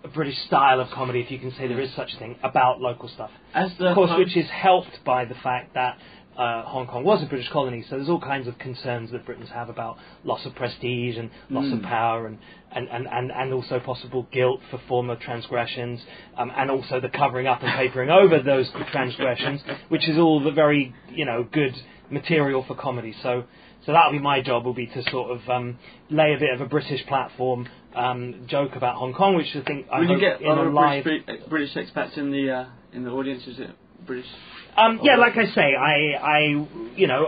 [0.05, 2.81] a British style of comedy, if you can say there is such a thing, about
[2.81, 3.31] local stuff.
[3.53, 5.99] As the Of course, host- which is helped by the fact that
[6.41, 9.51] uh, Hong Kong was a British colony, so there's all kinds of concerns that Britons
[9.51, 11.89] have about loss of prestige and loss of Mm.
[11.97, 12.39] power and,
[12.73, 16.01] and, and, and, and also possible guilt for former transgressions
[16.39, 20.51] um, and also the covering up and papering over those transgressions, which is all the
[20.63, 21.75] very, you know, good
[22.11, 23.15] material for comedy.
[23.23, 23.45] So,
[23.85, 26.61] so that'll be my job, will be to sort of um, lay a bit of
[26.63, 30.41] a British platform, um, joke about Hong Kong, which I think I Will you get
[30.41, 31.05] a other live...
[31.05, 33.43] British, British expats in the uh, in the audience?
[33.47, 33.71] Is it
[34.07, 34.31] British?
[34.77, 36.39] Um, yeah, like I say, I, I,
[36.97, 37.27] you know,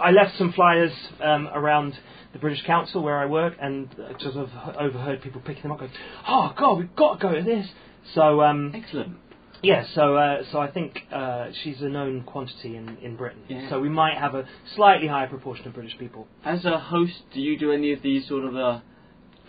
[0.00, 1.98] I left some flyers um, around
[2.32, 5.78] the British Council where I work, and uh, sort of overheard people picking them up,
[5.80, 5.90] going,
[6.28, 7.66] "Oh God, we've got to go to this."
[8.14, 9.16] So um, Excellent.
[9.62, 13.42] yeah, so uh, so I think uh, she's a known quantity in, in Britain.
[13.48, 13.68] Yeah.
[13.70, 16.28] So we might have a slightly higher proportion of British people.
[16.44, 18.80] As a host, do you do any of these sort of uh,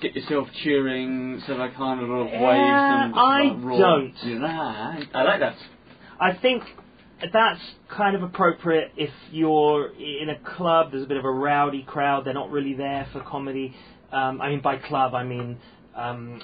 [0.02, 5.14] get yourself cheering, sort of kind of waves Yeah, and I like, don't.
[5.14, 5.56] I like that.
[6.20, 6.64] I think
[7.34, 10.92] that's kind of appropriate if you're in a club.
[10.92, 12.26] There's a bit of a rowdy crowd.
[12.26, 13.76] They're not really there for comedy.
[14.12, 15.58] Um, I mean, by club, I mean,
[15.96, 16.42] um,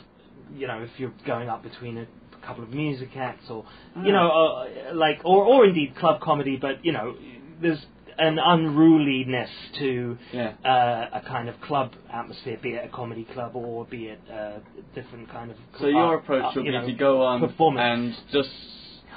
[0.54, 2.08] you know, if you're going up between a
[2.46, 3.66] couple of music acts, or
[4.04, 6.58] you know, uh, like, or or indeed club comedy.
[6.58, 7.16] But you know,
[7.62, 7.86] there's
[8.18, 10.54] an unruliness to Yeah.
[10.66, 14.62] uh, a kind of club atmosphere, be it a comedy club or be it a
[14.96, 15.58] different kind of.
[15.80, 18.18] So your approach uh, would be know, to go on performance.
[18.26, 18.50] and just.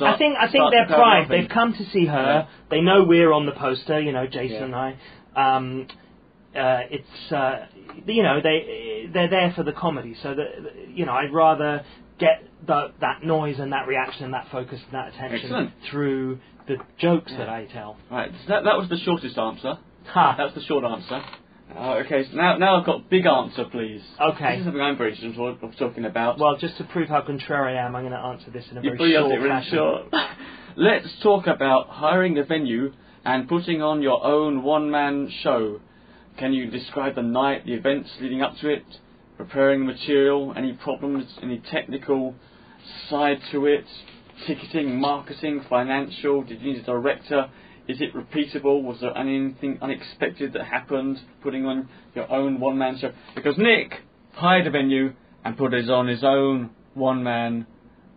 [0.06, 1.30] I think I think they're primed.
[1.30, 2.46] They've come to see her.
[2.46, 2.46] Yeah.
[2.70, 4.00] They know we're on the poster.
[4.00, 4.64] You know, Jason Yeah.
[4.64, 5.56] and I.
[5.56, 5.86] Um,
[6.54, 7.66] uh, it's uh,
[8.06, 10.16] you know they they're there for the comedy.
[10.22, 11.84] So that you know I'd rather
[12.18, 15.70] get the, that noise and that reaction and that focus and that attention Excellent.
[15.90, 17.38] through the jokes Yeah.
[17.38, 17.96] that I tell.
[18.10, 19.78] Right, so that, that was the shortest answer.
[20.06, 20.34] Ha.
[20.36, 21.22] That's the short answer.
[21.76, 24.02] Uh, okay, so now, now I've got big answer, please.
[24.20, 24.50] Okay.
[24.52, 26.38] This is something I'm very interested in talking about.
[26.38, 28.82] Well, just to prove how contrary I am, I'm going to answer this in a
[28.82, 29.72] You very short in really fashion.
[29.78, 30.02] short.
[30.76, 32.92] Let's talk about hiring a venue
[33.24, 35.80] and putting on your own one-man show.
[36.38, 38.84] Can you describe the night, the events leading up to it,
[39.36, 42.34] preparing the material, any problems, any technical
[43.08, 43.84] side to it,
[44.46, 46.42] ticketing, marketing, financial?
[46.42, 47.48] Did you need a director?
[47.88, 48.82] Is it repeatable?
[48.82, 53.12] Was there anything unexpected that happened putting on your own one-man show?
[53.34, 54.00] Because Nick
[54.32, 55.12] hired a venue
[55.44, 57.66] and put it on his own one-man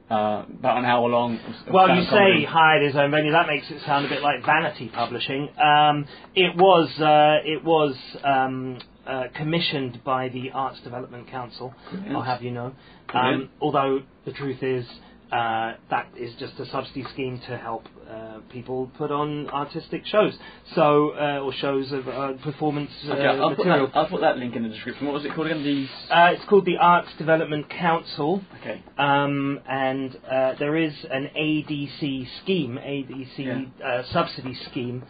[0.09, 1.39] uh, about an hour long.
[1.71, 3.31] Well, you say hired his own venue.
[3.31, 5.49] That makes it sound a bit like vanity publishing.
[5.57, 6.89] Um, it was.
[6.99, 7.95] Uh, it was.
[8.23, 11.73] Um, uh, commissioned by the Arts Development Council.
[11.91, 12.15] Brilliant.
[12.15, 12.73] I'll have you know.
[13.13, 14.85] Um, although the truth is,
[15.31, 20.33] uh, that is just a subsidy scheme to help uh, people put on artistic shows,
[20.75, 23.87] so uh, or shows of uh, performance uh, Okay, I'll put, material.
[23.87, 25.07] that, I'll put that link in the description.
[25.07, 25.63] What was it called again?
[25.63, 28.41] The Uh, it's called the Arts Development Council.
[28.61, 28.81] okay.
[28.97, 35.03] Um, and uh, there is an ADC scheme, ADC uh, subsidy scheme.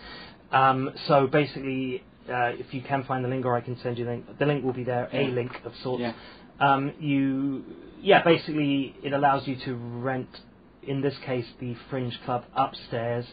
[0.51, 4.05] Um, so basically, uh, if you can find the link, or I can send you
[4.05, 4.39] the link.
[4.39, 6.01] The link will be there, a link of sorts.
[6.01, 6.13] Yeah.
[6.59, 7.63] Um, you,
[8.01, 10.29] yeah, basically, it allows you to rent,
[10.87, 13.25] in this case, the Fringe Club upstairs.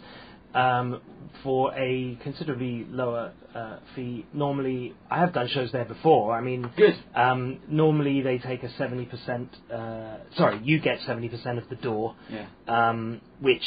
[0.52, 1.00] Um,
[1.44, 4.26] for a considerably lower uh, fee.
[4.32, 6.36] Normally, I have done shows there before.
[6.36, 6.96] I mean, Good.
[7.14, 12.46] um, normally they take a 70%, uh, sorry, you get 70% of the door, Yeah.
[12.66, 13.62] um, which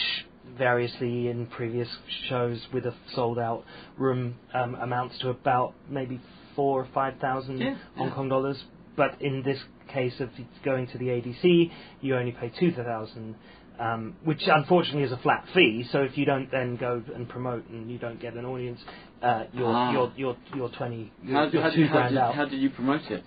[0.58, 1.88] variously in previous
[2.28, 3.64] shows with a sold out
[3.98, 6.20] room um, amounts to about maybe
[6.54, 8.12] four or five thousand Yeah, Hong.
[8.12, 8.62] Kong dollars.
[8.98, 9.60] But in this
[9.92, 10.30] case of
[10.66, 13.36] going to the ADC, you only pay two thousand,
[13.80, 15.86] um, which unfortunately is a flat fee.
[15.92, 18.80] So if you don't then go and promote and you don't get an audience,
[19.22, 19.92] uh, you're, Ah.
[19.92, 22.36] you're you're you're twenty, How, you're how, two how, grand did, out.
[22.36, 23.24] how did you promote it?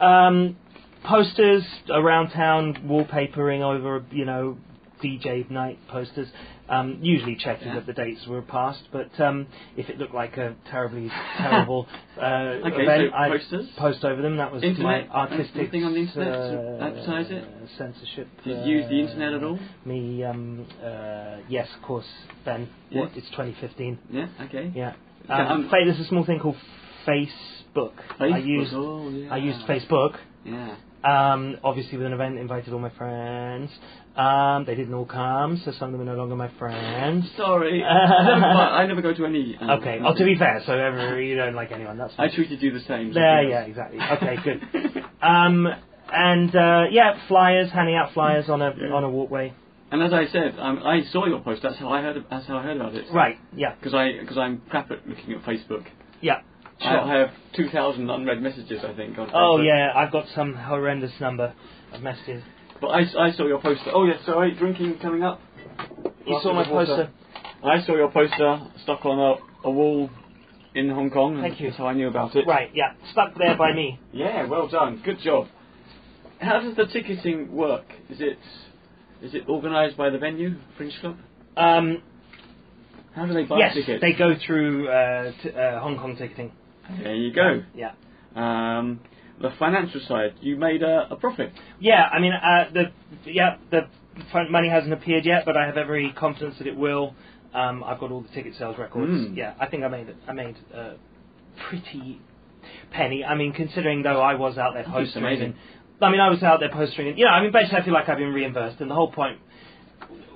[0.00, 0.56] Um,
[1.04, 4.58] posters around town, wallpapering over, you know,
[5.02, 6.28] DJ night posters.
[6.68, 7.76] Um, usually checking Yeah.
[7.76, 11.86] that the dates were passed, but um, if it looked like a terribly terrible
[12.18, 13.66] uh, Okay, event, so I'd posters?
[13.78, 14.36] post over them.
[14.36, 15.08] That was Internet?
[15.08, 17.44] my artistic Anything on the internet uh, to advertise it?
[17.78, 18.28] censorship.
[18.44, 19.58] Did uh, you use the internet at all?
[19.86, 22.06] Me, um, uh, yes, of course,
[22.44, 22.68] Ben.
[22.90, 23.00] Yeah.
[23.02, 23.16] What?
[23.16, 23.98] It's 2015.
[24.10, 24.28] Yeah.
[24.42, 24.70] Okay.
[24.74, 24.94] Yeah.
[25.28, 26.56] Um, there's a small thing called
[27.06, 27.92] Facebook.
[28.20, 28.46] I Facebook?
[28.46, 29.32] used Oh, yeah.
[29.34, 30.16] I used Facebook.
[30.44, 30.76] Yeah.
[31.04, 33.70] Um, obviously, with an event, invited all my friends.
[34.16, 37.30] Um, they didn't all come, so some of them are no longer my friends.
[37.36, 37.84] Sorry.
[37.88, 39.56] I, never, I never go to any.
[39.60, 40.00] um, Okay.
[40.04, 41.98] Oh, to be fair, so every, you don't like anyone.
[41.98, 42.28] That's fine.
[42.28, 43.12] I treated you the same.
[43.12, 43.98] Yeah, yeah, exactly.
[44.00, 45.04] Okay, good.
[45.20, 45.66] Um,
[46.12, 48.92] and uh, yeah, flyers, handing out flyers on a Yeah.
[48.94, 49.52] on a walkway.
[49.90, 51.62] And as I said, um, I saw your post.
[51.62, 52.24] That's how I heard.
[52.30, 53.06] That's how I heard about it.
[53.12, 53.36] Right.
[53.56, 53.74] Yeah.
[53.74, 55.86] Because I because I'm crap at looking at Facebook.
[56.20, 56.42] Yeah.
[56.80, 57.00] I, Sure.
[57.00, 58.84] I have two thousand unread messages.
[58.84, 59.18] I think.
[59.18, 59.66] On oh Facebook.
[59.66, 61.52] yeah, I've got some horrendous number
[61.92, 62.42] of messages.
[62.80, 63.90] But I, I saw your poster.
[63.92, 64.20] Oh yes.
[64.24, 64.54] Sorry.
[64.54, 65.40] Drinking coming up.
[66.26, 67.10] You saw my poster.
[67.64, 70.08] I saw your poster stuck on a, a wall
[70.74, 71.34] in Hong Kong.
[71.34, 71.68] and Thank you.
[71.68, 72.46] That's how I knew about it.
[72.46, 72.70] Right.
[72.72, 72.92] Yeah.
[73.10, 73.98] Stuck there by me.
[74.12, 74.46] Yeah.
[74.46, 75.02] Well done.
[75.04, 75.48] Good job.
[76.40, 77.86] How does the ticketing work?
[78.08, 78.38] Is it
[79.20, 81.16] is it organised by the venue, Fringe Club?
[81.56, 82.02] Um,
[83.16, 84.00] How do they buy yes, tickets?
[84.00, 86.52] they go through uh, t- uh, Hong Kong ticketing.
[87.02, 87.62] There you go.
[87.74, 87.92] Yeah.
[88.34, 89.00] Um,
[89.40, 91.52] the financial side, you made a, a profit.
[91.80, 93.88] Yeah, I mean, uh, the yeah the
[94.50, 97.14] money hasn't appeared yet, but I have every confidence that it will.
[97.54, 99.10] Um, I've got all the ticket sales records.
[99.12, 99.36] Mm.
[99.36, 100.14] Yeah, I think I made.
[100.26, 100.96] I made a
[101.68, 102.20] pretty
[102.90, 103.24] penny.
[103.24, 105.24] I mean, considering though I was out there posting.
[105.24, 105.54] And,
[106.00, 107.94] I mean, I was out there posting, and you know, I mean, basically, I feel
[107.94, 109.38] like I've been reimbursed, and the whole point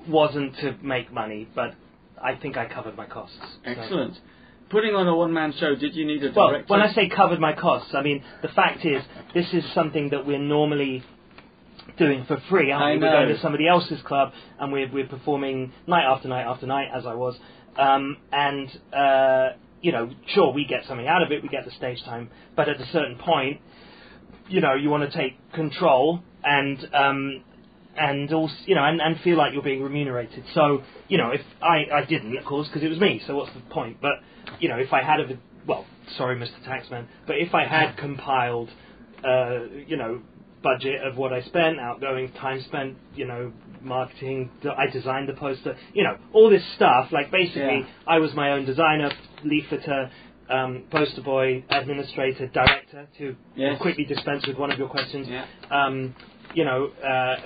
[0.07, 1.75] wasn't to make money, but
[2.21, 3.37] I think I covered my costs.
[3.89, 4.21] so.
[4.69, 6.65] Putting on a one-man show, did you need a director?
[6.69, 10.09] Well, when I say covered my costs, I mean the fact is this is something
[10.09, 11.03] that we're normally
[11.97, 12.71] doing for free.
[12.71, 12.99] Aren't I we?
[12.99, 16.87] We're going to somebody else's club and we're we're performing night after night after night,
[16.95, 17.35] as I was,
[17.77, 19.49] um, and uh,
[19.81, 22.69] you know, sure we get something out of it, we get the stage time, but
[22.69, 23.61] at a certain point,
[24.47, 26.87] you know, you want to take control and.
[26.93, 27.43] Um,
[27.95, 30.43] and also, you know, and, and feel like you're being remunerated.
[30.55, 33.21] So, you know, if I, I didn't, of course, because it was me.
[33.27, 33.97] So what's the point?
[34.01, 34.13] But,
[34.59, 35.85] you know, if I had a, well,
[36.17, 36.51] sorry, Mr.
[36.65, 38.69] Taxman, but if I had compiled,
[39.23, 40.21] uh, you know,
[40.61, 43.51] budget of what I spent, outgoing time spent, you know,
[43.81, 47.11] marketing, I designed the poster, you know, all this stuff.
[47.11, 47.87] Like basically, Yeah.
[48.07, 49.11] I was my own designer,
[49.43, 50.09] leafleter.
[50.49, 53.79] Um, poster boy, administrator, director, to Yes.
[53.79, 55.27] quickly dispense with one of your questions.
[55.29, 55.45] Yeah.
[55.71, 56.13] Um,
[56.53, 57.37] you know, uh,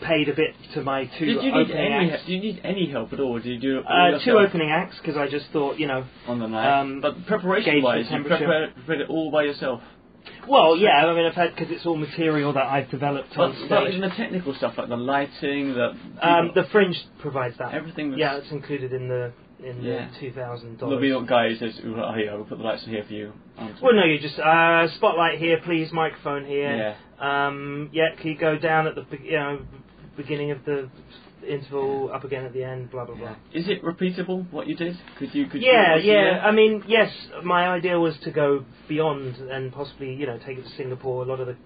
[0.00, 2.10] paid a bit to my two Did you need opening any?
[2.12, 2.24] acts.
[2.26, 3.38] Did you need any help at all?
[3.38, 6.46] Did you do Uh, two opening acts because I just thought, you know, on the
[6.48, 6.80] night?
[6.80, 8.36] um, but preparation-wise, you temperature.
[8.38, 9.80] prepared, prepared it all by yourself.
[10.48, 13.68] well, yeah, I mean, I've had because it's all material that I've developed But, on
[13.68, 13.94] but stage.
[13.94, 17.72] in the technical stuff like the lighting, the Um, the fringe provides that.
[17.74, 18.14] everything.
[18.18, 20.08] Yeah, it's included in the in Yeah.
[20.08, 21.00] the two thousand There'll dollars.
[21.00, 23.32] be a guy who says, oh, here, we'll put the lights in here for you."
[23.56, 26.94] Um, Well, no, you just uh, spotlight here, please, microphone here.
[27.20, 27.46] Yeah.
[27.46, 29.60] Um, yeah, can you go down at the you know
[30.16, 30.88] beginning of the
[31.46, 33.36] interval, up again at the end, blah blah blah.
[33.52, 34.96] Is it repeatable what you did?
[35.18, 35.46] Could you?
[35.46, 36.40] Could you Yeah, it yeah.
[36.44, 37.12] I mean, yes.
[37.42, 41.22] My idea was to go beyond and possibly, you know, take it to Singapore.
[41.24, 41.56] A lot of the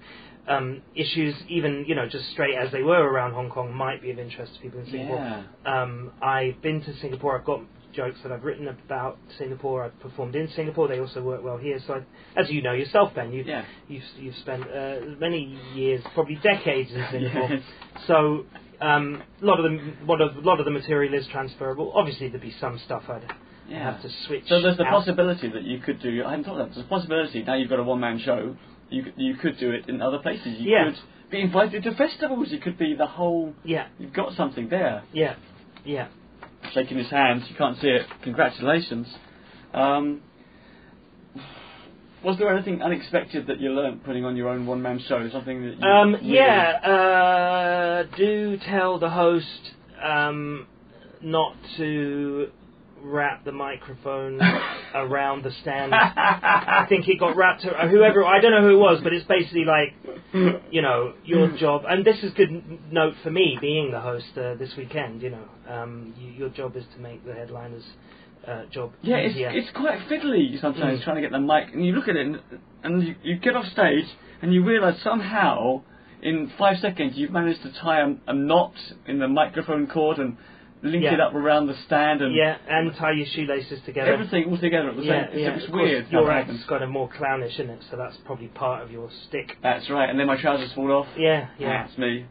[0.49, 4.11] um, issues, even you know, just straight as they were around Hong Kong, might be
[4.11, 5.19] of interest to people in Singapore.
[5.19, 5.83] Yeah.
[5.83, 7.39] Um, I've been to Singapore.
[7.39, 7.61] I've got
[7.93, 9.85] jokes that I've written about Singapore.
[9.85, 10.89] I've performed in Singapore.
[10.89, 11.79] They also work well here.
[11.87, 13.65] So, I, as you know yourself, Ben, you Yeah.
[13.89, 17.49] you've you've spent uh, many years, probably decades in Singapore.
[17.51, 17.63] Yes.
[18.07, 18.45] So
[18.81, 21.93] um, a lot of the lot of lot of the material is transferable.
[21.95, 23.23] Obviously, there'd be some stuff I'd
[23.69, 23.93] Yeah.
[23.93, 24.45] have to switch.
[24.49, 24.93] So there's the out.
[24.93, 26.25] possibility that you could do.
[26.25, 26.75] I hadn't thought of that.
[26.75, 28.57] There's a possibility now you've got a one-man show.
[28.91, 30.59] You could- you could do it in other places.
[30.59, 30.85] You Yeah.
[30.85, 30.99] could
[31.31, 32.51] be invited to festivals.
[32.51, 33.55] You could be the whole.
[33.65, 35.03] Yeah, You've got something there.
[35.13, 35.35] yeah,
[35.85, 36.07] yeah.
[36.75, 37.45] Shaking his hands.
[37.49, 38.07] You can't see it.
[38.23, 39.07] Congratulations.
[39.75, 40.21] Um,
[42.25, 45.29] was there anything unexpected that you learnt putting on your own one-man show?
[45.31, 50.67] Something that you Um, really- yeah, uh, do tell the host um,
[51.23, 52.51] not to
[53.03, 54.41] wrap the microphone
[54.95, 55.95] around the stand.
[55.95, 57.65] I think it got wrapped.
[57.65, 59.95] ar- Whoever I don't know who it was, but it's basically like
[60.71, 64.27] you know your job, and this is good n- note for me being the host
[64.37, 65.23] uh, this weekend.
[65.23, 67.85] You know, um, you, your job is to make the headliners'
[68.47, 69.51] uh, job Yeah, it's, easier.
[69.51, 71.05] it's quite fiddly sometimes Mm.
[71.05, 72.41] trying to get the mic, and you look at it, and,
[72.83, 74.05] and you, you get off stage,
[74.43, 75.83] and you realise somehow,
[76.23, 78.75] in five seconds, you've managed to tie a, a knot
[79.07, 80.37] in the microphone cord and
[80.83, 81.15] link Yeah.
[81.15, 84.13] it up around the stand, and yeah, and tie your shoelaces together.
[84.13, 85.39] everything all together at the yeah, same.
[85.39, 85.57] Yeah.
[85.57, 86.07] it's weird.
[86.11, 89.57] Your act's kind of more clownish in it, so that's probably part of your stick.
[89.63, 91.07] That's right, and then my trousers fall off.
[91.17, 91.85] Yeah, yeah.
[91.87, 92.27] That's me.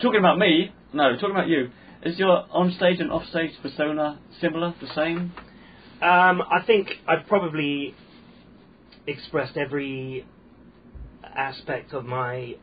[0.00, 1.70] Talking about me, no, talking about you.
[2.02, 5.32] Is your on-stage and off-stage persona similar, the same?
[6.02, 7.94] Um, I think I've probably
[9.06, 10.26] expressed every
[11.24, 12.54] aspect of my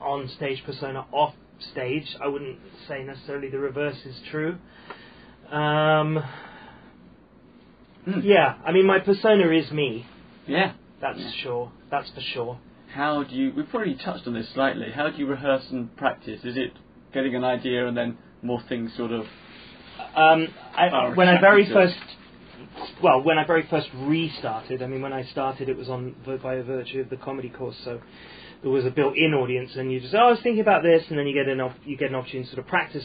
[0.00, 1.34] on stage persona off
[1.70, 2.16] stage.
[2.20, 4.58] I wouldn't say necessarily the reverse is true.
[5.50, 6.22] Um,
[8.04, 8.20] Hmm.
[8.22, 10.06] yeah, I mean, my persona is me.
[10.46, 10.72] Yeah.
[11.00, 11.30] That's Yeah.
[11.42, 11.72] sure.
[11.90, 12.58] That's for sure.
[12.92, 13.52] How do you?
[13.56, 14.90] We've probably touched on this slightly.
[14.90, 16.44] How do you rehearse and practice?
[16.44, 16.72] Is it
[17.12, 19.26] getting an idea and then more things sort of?
[20.14, 21.96] Um, I, when I very first,
[23.02, 26.60] well, when I very first restarted, I mean, when I started, it was on by
[26.60, 28.00] virtue of the comedy course, so
[28.62, 31.18] there was a built-in audience, and you just, oh, I was thinking about this, and
[31.18, 33.04] then you get an op- you get an opportunity to sort of practice,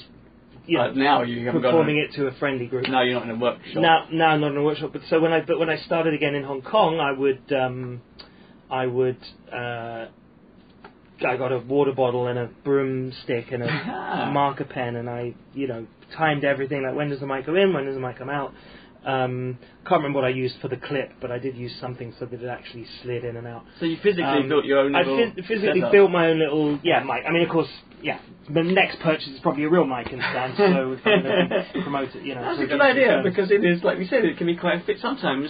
[0.67, 2.87] you know, Like now you haven't performing it to a friendly group.
[2.87, 3.81] Now you're not in a workshop.
[3.81, 6.35] Now, now not in a workshop, but so when I but when I started again
[6.35, 8.01] in Hong Kong, I would um,
[8.69, 9.17] I would
[9.51, 10.07] uh,
[11.25, 13.67] I got a water bottle and a broomstick and a
[14.33, 17.73] marker pen, and I you know timed everything like when does the mic go in,
[17.73, 18.53] when does the mic come out.
[19.07, 22.25] Um, can't remember what I used for the clip, but I did use something so
[22.25, 23.63] that it actually slid in and out.
[23.79, 25.91] So you physically Um, built your own I phys- physically setup.
[25.93, 27.23] built my own little yeah mic.
[27.25, 27.69] I mean, of course,
[28.01, 28.19] yeah.
[28.49, 30.97] The next purchase is probably a real mic and stand, so
[31.83, 32.41] promote it, you know.
[32.41, 34.85] That's a good idea because it is like we said, it can be quite a
[34.85, 35.49] fit sometimes.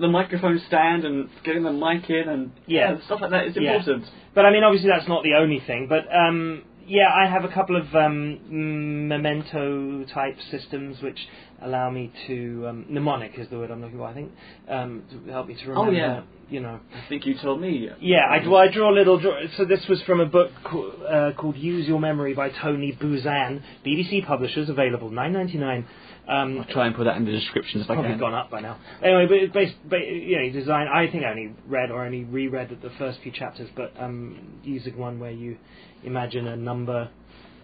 [0.00, 2.92] The microphone stand and getting the mic in and Yeah.
[2.92, 3.74] and stuff like that is Yeah.
[3.74, 4.04] important.
[4.34, 5.86] But I mean, obviously, that's not the only thing.
[5.88, 11.18] But um, yeah, I have a couple of um, memento type systems which
[11.62, 14.06] allow me to um, mnemonic is the word I'm looking for.
[14.06, 14.32] I think
[14.68, 15.90] um, to help me to remember.
[15.90, 16.22] Oh, yeah.
[16.50, 16.80] You know.
[16.94, 17.90] I think you told me.
[18.00, 19.20] Yeah, I, well, I draw a little.
[19.20, 22.96] Draw, so this was from a book co- uh, called "Use Your Memory" by Tony
[22.98, 25.86] Buzan, BBC publishers, available nine ninety nine.
[26.26, 28.02] Um, I'll try and put that in the description if I can.
[28.04, 28.78] probably gone up by now.
[29.02, 30.86] Anyway, but it's based, ba you know, design.
[30.86, 34.96] I think I only read or only reread the first few chapters, but um, using
[34.98, 35.58] one where you
[36.04, 37.10] imagine a number.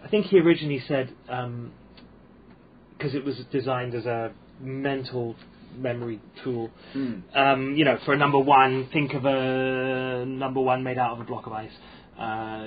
[0.03, 1.13] I think he originally said
[2.97, 5.35] because it was designed as a mental
[5.77, 6.69] memory tool.
[6.95, 7.35] Mm.
[7.35, 11.19] Um, you know, for a number one, think of a number one made out of
[11.19, 11.71] a block of ice.
[12.17, 12.63] Uh,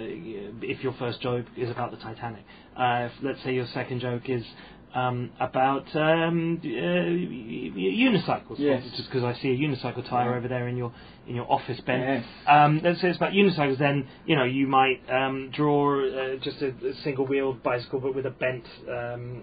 [0.61, 2.45] if your first joke is about the Titanic,
[2.77, 4.45] uh, if, let's say your second joke is
[4.95, 6.69] um, about um, uh,
[7.77, 8.59] unicycles.
[8.59, 8.83] Yes.
[8.97, 10.37] Just because I see a unicycle tire Yeah.
[10.39, 10.93] over there in your
[11.27, 12.01] in your office, Ben.
[12.01, 12.25] Yes.
[12.47, 13.79] Um, let's say it's about unicycles.
[13.79, 18.27] Then you know you might um, draw uh, just a, a single-wheeled bicycle, but with
[18.27, 19.43] a bent um,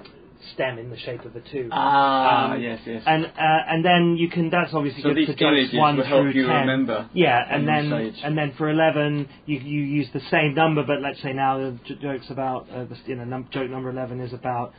[0.53, 1.69] stem in the shape of a two.
[1.71, 3.03] Ah, Um, yes, yes.
[3.05, 4.49] And uh, and then you can.
[4.49, 6.62] That's obviously so good for images one will help through you ten.
[6.62, 7.10] remember.
[7.13, 8.21] Yeah, and then stage.
[8.23, 11.79] and then for eleven, you you use the same number, but let's say now the
[11.86, 14.73] j- joke's about uh, the, you know num- joke number eleven is about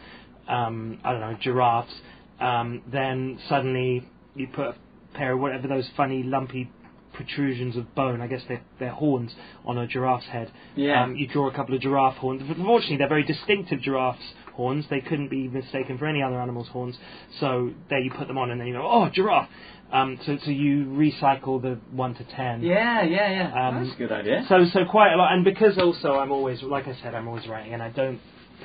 [0.49, 1.93] um, I don't know giraffes.
[2.41, 4.75] Um, then suddenly you put a
[5.15, 6.71] pair of whatever those funny lumpy
[7.15, 8.21] protrusions of bone.
[8.21, 10.53] I guess they're, they're horns on a giraffe's head.
[10.75, 11.03] Yeah.
[11.03, 12.43] Um, you draw a couple of giraffe horns.
[12.47, 14.23] Unfortunately, they're very distinctive giraffes
[14.55, 14.85] horns.
[14.91, 16.97] They couldn't be mistaken for any other animal's horns.
[17.41, 19.49] So there you put them on, and then you go, oh, giraffe.
[19.93, 22.61] Um, so so you recycle the one to ten.
[22.63, 23.69] yeah, yeah, yeah.
[23.69, 24.45] Um, That's a good idea.
[24.49, 27.47] So so quite a lot, and because also I'm always, like I said, I'm always
[27.47, 28.19] writing, and I don't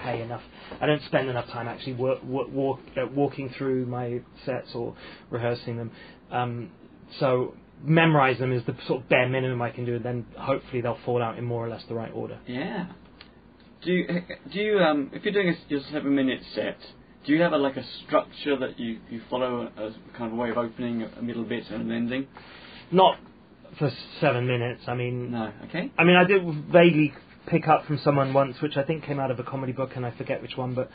[0.04, 0.41] pay enough.
[0.80, 4.95] I don't spend enough time actually work, walk, walk, uh, walking through my sets or
[5.30, 5.91] rehearsing them.
[6.32, 6.71] Um,
[7.19, 10.82] so memorize them is the sort of bare minimum I can do, and then hopefully
[10.82, 12.39] they'll fall out in more or less the right order.
[12.47, 12.88] Yeah.
[13.84, 14.08] do you
[14.51, 16.77] do you um if you're doing a, your seven minute set,
[17.25, 20.50] do you have a, like a structure that you, you follow as kind of way
[20.50, 22.27] of opening a middle bit and an ending?
[22.92, 23.17] Not
[23.77, 23.89] for
[24.19, 24.83] seven minutes.
[24.87, 25.52] I mean, No.
[25.65, 25.92] Okay.
[25.98, 27.13] I mean, I did vaguely
[27.48, 30.06] pick up from someone once, which I think came out of a comedy book, and
[30.06, 30.89] I forget which one, but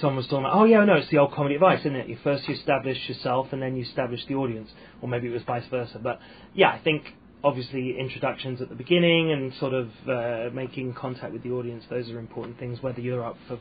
[0.00, 2.08] someone was talking about, oh yeah, no, it's the old comedy advice, isn't it?
[2.08, 4.70] You first you establish yourself, and then you establish the audience,
[5.00, 5.98] or maybe it was vice versa.
[6.02, 6.20] But
[6.54, 7.04] yeah, I think
[7.44, 12.10] obviously introductions at the beginning and sort of uh, making contact with the audience, those
[12.10, 13.58] are important things, whether you're up for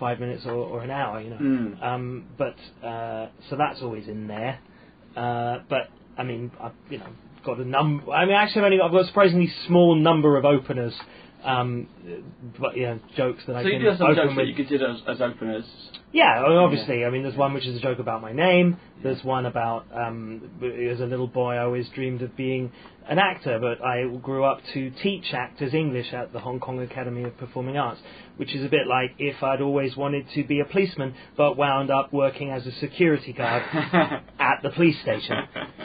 [0.00, 1.36] five minutes or, or an hour, you know.
[1.36, 1.82] Mm.
[1.82, 2.56] Um, but
[2.86, 4.58] uh, so that's always in there.
[5.16, 7.08] Uh, but I mean, I've you know
[7.44, 8.10] got a number.
[8.10, 10.94] I mean, actually, I've only got, I've got a surprisingly small number of openers.
[11.44, 11.86] Um,
[12.58, 14.48] but know, jokes that I So can you do have some open jokes that with.
[14.48, 15.64] you consider as, as openers.
[16.12, 17.04] Yeah, I obviously.
[17.04, 18.76] I mean, there's one which is a joke about my name.
[19.02, 20.50] There's one about um,
[20.90, 22.72] as a little boy, I always dreamed of being
[23.08, 27.24] an actor, but I grew up to teach actors English at the Hong Kong Academy
[27.24, 28.00] of Performing Arts,
[28.36, 31.90] which is a bit like if I'd always wanted to be a policeman, but wound
[31.90, 33.62] up working as a security guard
[34.38, 35.36] at the police station.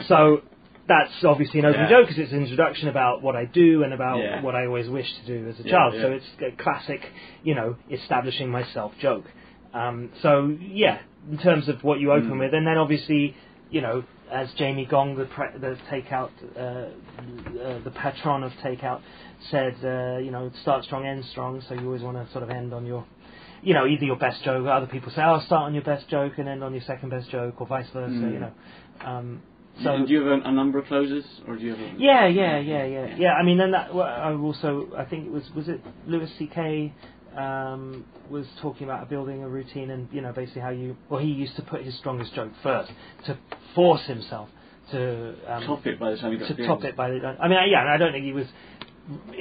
[0.08, 0.42] So
[0.86, 1.88] that's obviously an open Yeah.
[1.88, 4.40] joke because it's an introduction about what I do and about Yeah.
[4.42, 5.94] what I always wished to do as a Yeah, child.
[5.94, 7.10] So it's a classic,
[7.42, 9.24] you know, establishing myself joke.
[9.72, 10.98] Um, so yeah,
[11.30, 12.38] in terms of what you open Mm.
[12.40, 13.34] with, and then obviously,
[13.70, 19.00] you know, as Jameson Gong, the pre- the takeout, uh, uh, the patron of takeout,
[19.50, 21.60] said, uh, you know, start strong, end strong.
[21.62, 23.04] So you always want to sort of end on your,
[23.62, 24.66] you know, either your best joke.
[24.66, 27.30] Other people say, oh, start on your best joke and end on your second best
[27.30, 28.14] joke, or vice versa.
[28.14, 28.32] Mm.
[28.32, 28.52] You know.
[29.04, 29.42] Um,
[29.82, 31.80] So so do you have a, a number of closers, or do you have?
[31.80, 33.32] A, yeah, yeah, yeah, yeah, yeah.
[33.32, 36.92] I mean, then that well, I also I think it was was it Louis C.K.
[37.36, 41.26] Um, was talking about building a routine and you know basically how you well he
[41.26, 42.92] used to put his strongest joke first
[43.26, 43.36] to
[43.74, 44.48] force himself
[44.92, 46.90] to um, top it by the time you got to the top end.
[46.90, 48.46] it by the I mean yeah I don't think he was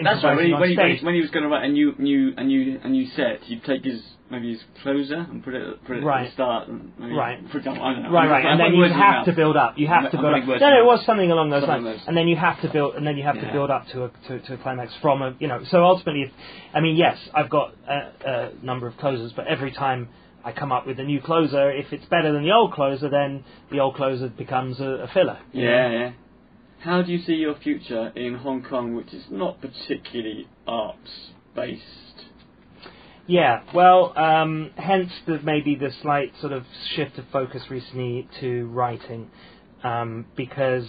[0.04, 0.36] That's right.
[0.36, 1.00] When he, when, he, when, stage.
[1.00, 3.42] he, when he was going to write a new new a new a new set,
[3.44, 6.26] he'd take his maybe his closer and put it put it at Right.
[6.26, 6.68] the start.
[6.68, 7.40] And maybe, Right.
[7.50, 8.10] For example, I don't know.
[8.12, 9.78] Right, right, and then you words in your have to build up.
[9.78, 10.62] You have I'm- to I'm build up.
[10.62, 12.00] No, no, it was something along those Something lines.
[12.00, 14.06] those- And then you have to build, and then you have to build up to
[14.06, 15.64] a to, to a climax from a you know.
[15.66, 16.32] So ultimately, if,
[16.74, 20.10] I mean, yes, I've got a, a number of closers, but every time
[20.46, 23.44] I come up with a new closer, if it's better than the old closer, then
[23.72, 25.38] the old closer becomes a, a filler.
[25.52, 25.98] Yeah, know?
[25.98, 26.12] yeah.
[26.80, 32.13] How do you see your future in Hong Kong, which is not particularly arts based?
[33.26, 36.64] Yeah, well, um, hence the, maybe the slight sort of
[36.96, 39.30] shift of focus recently to writing,
[39.84, 40.88] um, because,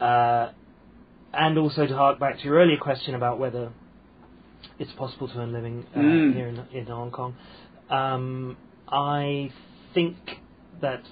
[0.00, 0.50] uh,
[1.32, 3.70] and also to hark back to your earlier question about whether
[4.78, 6.34] it's possible to earn a living uh, Mm.
[6.34, 7.36] here in, in Hong Kong.
[7.88, 8.56] Um,
[8.88, 9.52] I
[9.94, 10.16] think
[10.80, 11.02] that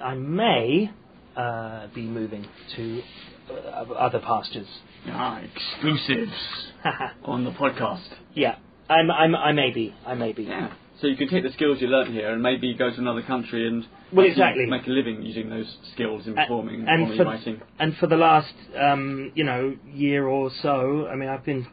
[0.00, 0.90] I may
[1.36, 3.02] uh, be moving to
[3.50, 4.68] uh, other pastures.
[5.08, 6.70] Ah, exclusives
[7.24, 8.06] on the podcast.
[8.34, 8.56] yeah,
[8.92, 9.94] I'm, I'm, I may be.
[10.06, 10.44] I may be.
[10.44, 10.72] Yeah.
[11.00, 13.66] So you can take the skills you learnt here and maybe go to another country
[13.66, 14.66] and Well, exactly.
[14.66, 17.60] make a living using those skills in performing and, and for- writing.
[17.78, 21.66] and for the last um, you know year or so, I mean, I've been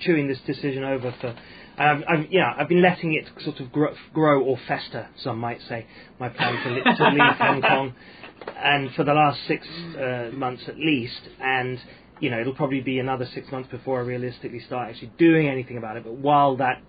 [0.00, 1.34] chewing this decision over for.
[1.78, 5.60] I've, I've, yeah, I've been letting it sort of grow, grow or fester, some might
[5.68, 5.86] say.
[6.18, 7.94] My plan to, to leave Hong Kong,
[8.58, 11.78] and for the last six uh, months at least, and
[12.20, 15.76] you know it'll probably be another six months before I realistically start actually doing anything
[15.76, 16.04] about it.
[16.04, 16.82] But while that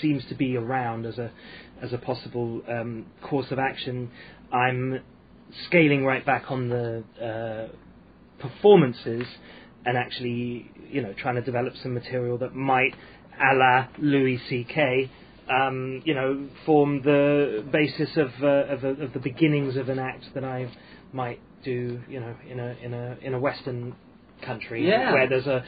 [0.00, 1.30] seems to be around as a
[1.82, 4.10] as a possible um, course of action,
[4.52, 5.00] I'm
[5.66, 7.74] scaling right back on the uh,
[8.40, 9.26] performances
[9.84, 12.94] and actually, you know, trying to develop some material that might,
[13.40, 15.10] a la Louis C.K.,
[15.48, 19.98] um, you know, form the basis of, uh, of, a, of the beginnings of an
[19.98, 20.70] act that I
[21.12, 23.94] might do, you know, in a in a in a Western
[24.42, 25.12] country Yeah.
[25.12, 25.64] where there's a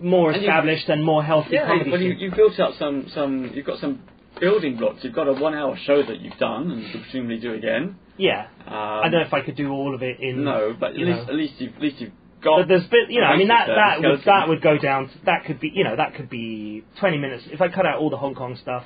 [0.00, 3.08] more And you- established and more healthy Yeah, comedy well, you, you've built up some,
[3.08, 4.00] some, you've got some
[4.40, 5.02] building blocks.
[5.02, 7.96] You've got a one-hour show that you've done and you'll presumably do again.
[8.16, 10.44] yeah, Um, I don't know if I could do all of it in.
[10.44, 11.32] No, but at least, know.
[11.32, 12.58] at least you've, at least you've got.
[12.60, 15.08] But there's bit, you know, I mean that that would that would go down.
[15.08, 17.44] To, that could be, you know, that could be 20 minutes.
[17.50, 18.84] If I cut out all the Hong Kong stuff,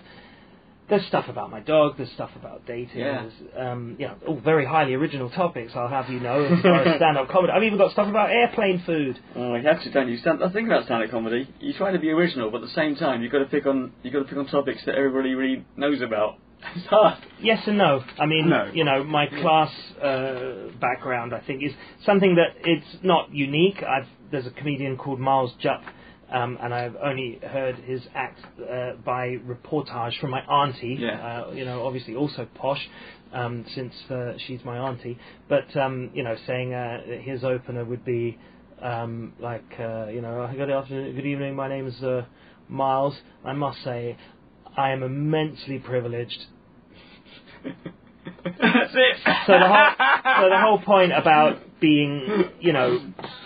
[0.88, 1.96] there's stuff about my dog.
[1.96, 3.00] There's stuff about dating.
[3.00, 3.22] Yeah.
[3.22, 5.72] There's, um, you know, all very highly original topics.
[5.74, 7.52] I'll have you know, as far as stand-up comedy.
[7.52, 9.18] I've even got stuff about airplane food.
[9.34, 10.16] Oh, you have to, don't you?
[10.18, 12.94] Stand, the thing about stand-up comedy, you try to be original, but at the same
[12.96, 15.64] time, you've got to pick on, you've got to pick on topics that everybody really
[15.76, 16.36] knows about.
[16.74, 17.18] It's hard.
[17.40, 18.02] Yes and no.
[18.18, 18.70] I mean, No.
[18.72, 19.70] you know, my class
[20.02, 21.72] uh, background, I think, is
[22.04, 23.82] something that it's not unique.
[23.82, 25.82] I've, there's a comedian called Miles Jupp,
[26.30, 30.96] um, and I've only heard his act uh, by reportage from my auntie.
[30.98, 31.44] Yeah.
[31.48, 32.88] Uh, you know, obviously also posh,
[33.32, 35.18] um, since uh, she's my auntie.
[35.48, 38.38] But um, you know, saying uh, his opener would be
[38.82, 41.54] um, like, uh, you know, good afternoon, good evening.
[41.54, 42.26] My name is uh,
[42.68, 43.16] Miles.
[43.44, 44.16] I must say.
[44.76, 46.44] I am immensely privileged.
[48.44, 49.16] That's it.
[49.46, 53.00] So the whole so the whole point about being, you know,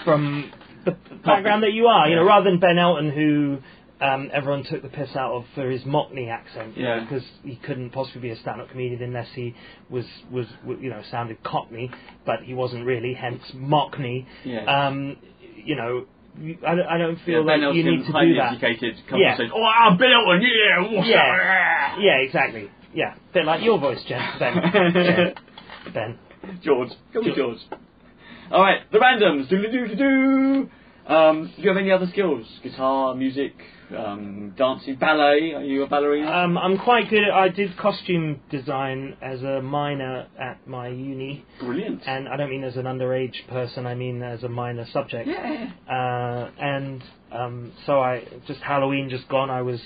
[0.05, 0.51] from
[1.24, 3.59] background that you are, you know, rather than Ben Elton who.
[4.03, 7.01] Um, everyone took the piss out of for his Mockney accent, Yeah.
[7.01, 9.55] because he couldn't possibly be a stand-up comedian unless he
[9.91, 10.47] was was
[10.81, 11.91] you know sounded Cockney,
[12.24, 14.24] but he wasn't really, hence Mockney.
[14.43, 14.64] Yeah.
[14.87, 15.18] Um,
[15.55, 16.07] you know,
[16.66, 18.53] I don't, I don't yeah, feel Ben like you need to do that.
[18.55, 19.37] educated, Yeah.
[19.55, 21.93] Oh, I'm Ben Elton, yeah, what's Yeah.
[21.93, 21.99] up?
[22.01, 22.70] Yeah, exactly.
[22.95, 24.22] Yeah, bit like your voice, Jen.
[24.39, 24.55] Ben.
[24.95, 25.35] Jen.
[25.93, 26.18] Ben.
[26.62, 26.89] George.
[27.12, 27.59] Call me George.
[28.51, 29.48] Alright, the randoms.
[29.48, 30.70] Do do do do.
[31.12, 32.46] Um, do you have any other skills?
[32.62, 33.53] Guitar, music,
[33.96, 35.55] um, dancing, ballet?
[35.55, 36.30] Are you a ballerina?
[36.30, 37.24] Um, I'm quite good.
[37.24, 42.03] At, I did costume design as a minor at my uni, Brilliant.
[42.07, 43.86] and I don't mean as an underage person.
[43.86, 45.28] I mean as a minor subject.
[45.28, 45.70] yeah.
[45.88, 49.48] Uh, and um, so I just Halloween just gone.
[49.51, 49.80] I was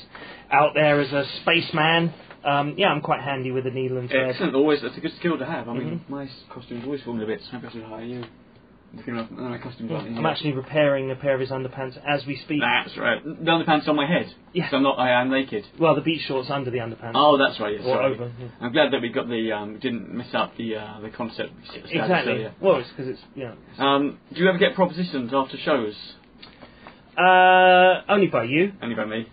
[0.51, 2.13] out there as a spaceman.
[2.45, 4.31] Um, yeah, I'm quite handy with a needle and thread.
[4.31, 4.55] Excellent.
[4.55, 5.69] Always, that's a good skill to have.
[5.69, 6.11] I mean, Mhm.
[6.11, 7.41] my costume's always falling a bit.
[7.43, 8.25] So maybe I should hire you.
[8.97, 12.37] Looking up, my costume's like, I'm actually repairing a pair of his underpants as we
[12.45, 12.61] speak.
[12.61, 13.23] That's right.
[13.25, 14.33] The underpants on my head.
[14.53, 14.71] Yeah.
[14.71, 14.99] So I'm not.
[14.99, 15.65] I am naked.
[15.81, 17.13] Well, the beach shorts under the underpants.
[17.15, 17.75] Oh, that's right.
[17.75, 18.15] Yes, or sorry.
[18.15, 18.33] over.
[18.39, 18.49] yeah.
[18.61, 21.53] I'm glad that we got the um, didn't miss up the uh, the concept.
[21.75, 22.33] Exactly.
[22.33, 22.55] earlier.
[22.61, 23.85] Well, it's because it's know.
[23.85, 25.95] Um, do you ever get propositions after shows?
[27.19, 28.73] Uh, only by you.
[28.83, 29.29] Only by me.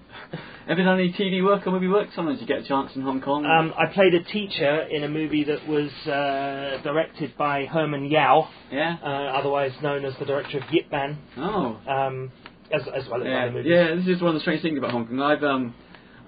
[0.68, 2.10] Ever done any TV work or movie work?
[2.16, 3.46] Sometimes you get a chance in Hong Kong.
[3.46, 8.48] Um, I played a teacher in a movie that was uh, directed by Herman Yau,
[8.72, 8.98] yeah.
[9.04, 11.78] uh, otherwise known as the director of Yip Man, Oh.
[11.88, 12.32] um,
[12.72, 13.42] as, as well as Yeah.
[13.44, 13.72] other movies.
[13.72, 13.96] Yeah.
[13.96, 15.20] This is one of the strange things about Hong Kong.
[15.22, 15.74] I've um.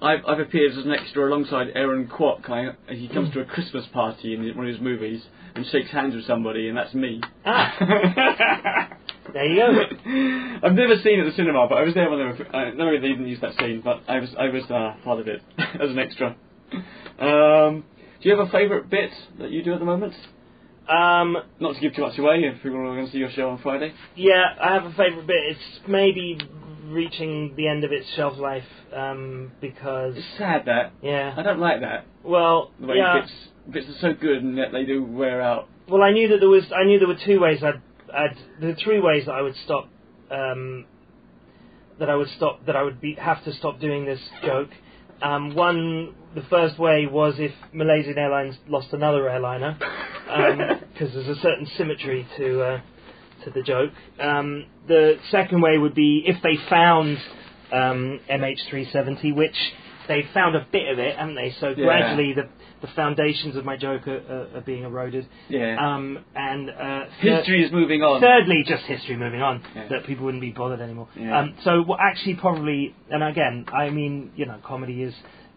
[0.02, 2.50] I've, I've appeared as an extra alongside Aaron Kwok.
[2.50, 5.22] I, he comes to a Christmas party in one of his movies
[5.54, 7.22] and shakes hands with somebody, and that's me.
[7.46, 8.88] Ah.
[9.32, 9.80] There you go.
[10.66, 12.56] I've never seen it at the cinema, but I was there when they were.
[12.56, 15.28] I know they didn't use that scene, but I was I was uh, part of
[15.28, 16.36] it as an extra.
[17.18, 17.84] Um,
[18.20, 20.14] do you have a favourite bit that you do at the moment?
[20.88, 23.48] Um, Not to give too much away, if people are going to see your show
[23.48, 23.94] on Friday.
[24.16, 25.36] yeah, I have a favourite bit.
[25.56, 26.38] It's maybe
[26.88, 31.34] reaching the end of its shelf life um, because It's sad that yeah.
[31.36, 32.04] I don't like that.
[32.22, 33.20] Well, The way yeah.
[33.20, 33.32] bits
[33.70, 35.68] bits are so good and yet they do wear out.
[35.88, 36.64] Well, I knew that there was.
[36.76, 37.62] I knew there were two ways.
[37.62, 37.80] I'd.
[38.14, 39.88] I'd there were three ways that I would stop.
[40.30, 40.86] Um,
[41.98, 42.64] that I would stop.
[42.66, 44.70] That I would be have to stop doing this joke.
[45.22, 49.78] Um, one, the first way was if Malaysian Airlines lost another airliner,
[50.92, 52.80] because there's a certain symmetry to uh,
[53.44, 53.92] to the joke.
[54.18, 57.18] Um, the second way would be if they found
[57.72, 59.56] um, MH370, which
[60.08, 61.50] they found a bit of it, haven't they?
[61.60, 61.84] So Yeah.
[61.84, 62.48] gradually the
[62.80, 65.26] the foundations of my joke are, are, are being eroded.
[65.48, 65.76] Yeah.
[65.80, 68.20] Um, and uh, thir- History is moving on.
[68.20, 69.88] Thirdly, just history moving on, Yeah.
[69.88, 71.08] that people wouldn't be bothered anymore.
[71.16, 71.38] Yeah.
[71.38, 75.14] Um, so what actually probably, and again, I mean, you know, comedy is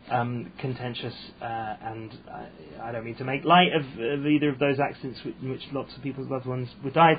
[0.09, 2.47] um, contentious, uh, and I,
[2.87, 5.93] I don't mean to make light of, of either of those accidents in which lots
[5.97, 7.17] of people's loved ones were died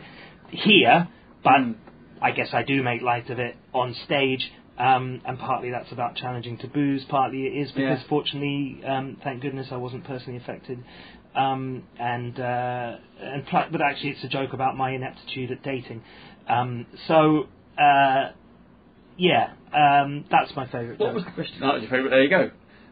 [0.50, 1.06] here,
[1.44, 1.74] but Mm.
[2.22, 4.50] I guess I do make light of it on stage.
[4.78, 7.04] Um, and partly that's about challenging taboos.
[7.08, 8.08] Partly it is because, Yeah.
[8.08, 10.78] fortunately, um, thank goodness, I wasn't personally affected.
[11.34, 16.02] Um, and uh, and pl- but actually, it's a joke about my ineptitude at dating.
[16.48, 17.48] Um, so
[17.78, 18.30] uh,
[19.16, 21.14] yeah, um, that's my favourite What joke.
[21.16, 21.60] was the question?
[21.60, 22.10] That was your favourite.
[22.10, 22.50] There you go.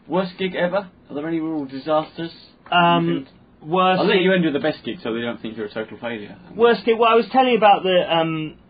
[0.08, 0.90] Worst gig ever?
[1.08, 2.32] Are there any real disasters?
[2.70, 3.26] Um,
[3.62, 4.00] worst.
[4.00, 5.98] I'll let you end with the best gig so they don't think you're a total
[5.98, 6.36] failure.
[6.54, 6.98] Worst gig.
[6.98, 8.12] Well, I was telling you about the.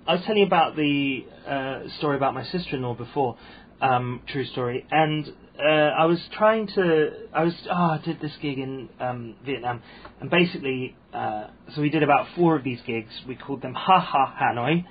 [0.08, 3.36] I was telling you about the uh, story about my sister-in-law before.
[3.80, 4.86] Um, true story.
[4.88, 5.26] And
[5.58, 7.10] uh, I was trying to.
[7.34, 7.54] I was.
[7.68, 9.82] Oh, I did this gig in um, Vietnam,
[10.20, 13.10] and basically, uh, so we did about four of these gigs.
[13.26, 14.84] We called them Ha Ha Hanoi.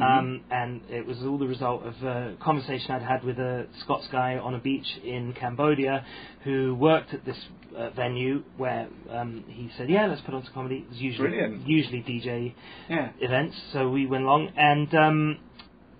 [0.00, 4.08] Um, and it was all the result of a conversation I'd had with a Scots
[4.10, 6.04] guy on a beach in Cambodia
[6.44, 7.36] who worked at this
[7.76, 11.28] uh, venue where um, he said, "Yeah, let's put on some comedy." It was usually
[11.28, 11.66] Brilliant.
[11.66, 12.54] usually DJ
[12.88, 13.10] Yeah.
[13.20, 14.52] events, so we went along.
[14.56, 15.38] And um,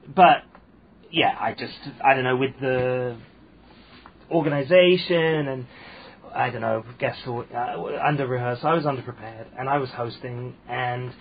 [0.08, 0.44] but
[1.10, 3.18] yeah, I just I don't know with the
[4.30, 5.66] organisation and
[6.34, 7.76] I don't know guess what uh,
[8.08, 8.68] under rehearsal.
[8.68, 11.12] I was underprepared and I was hosting and.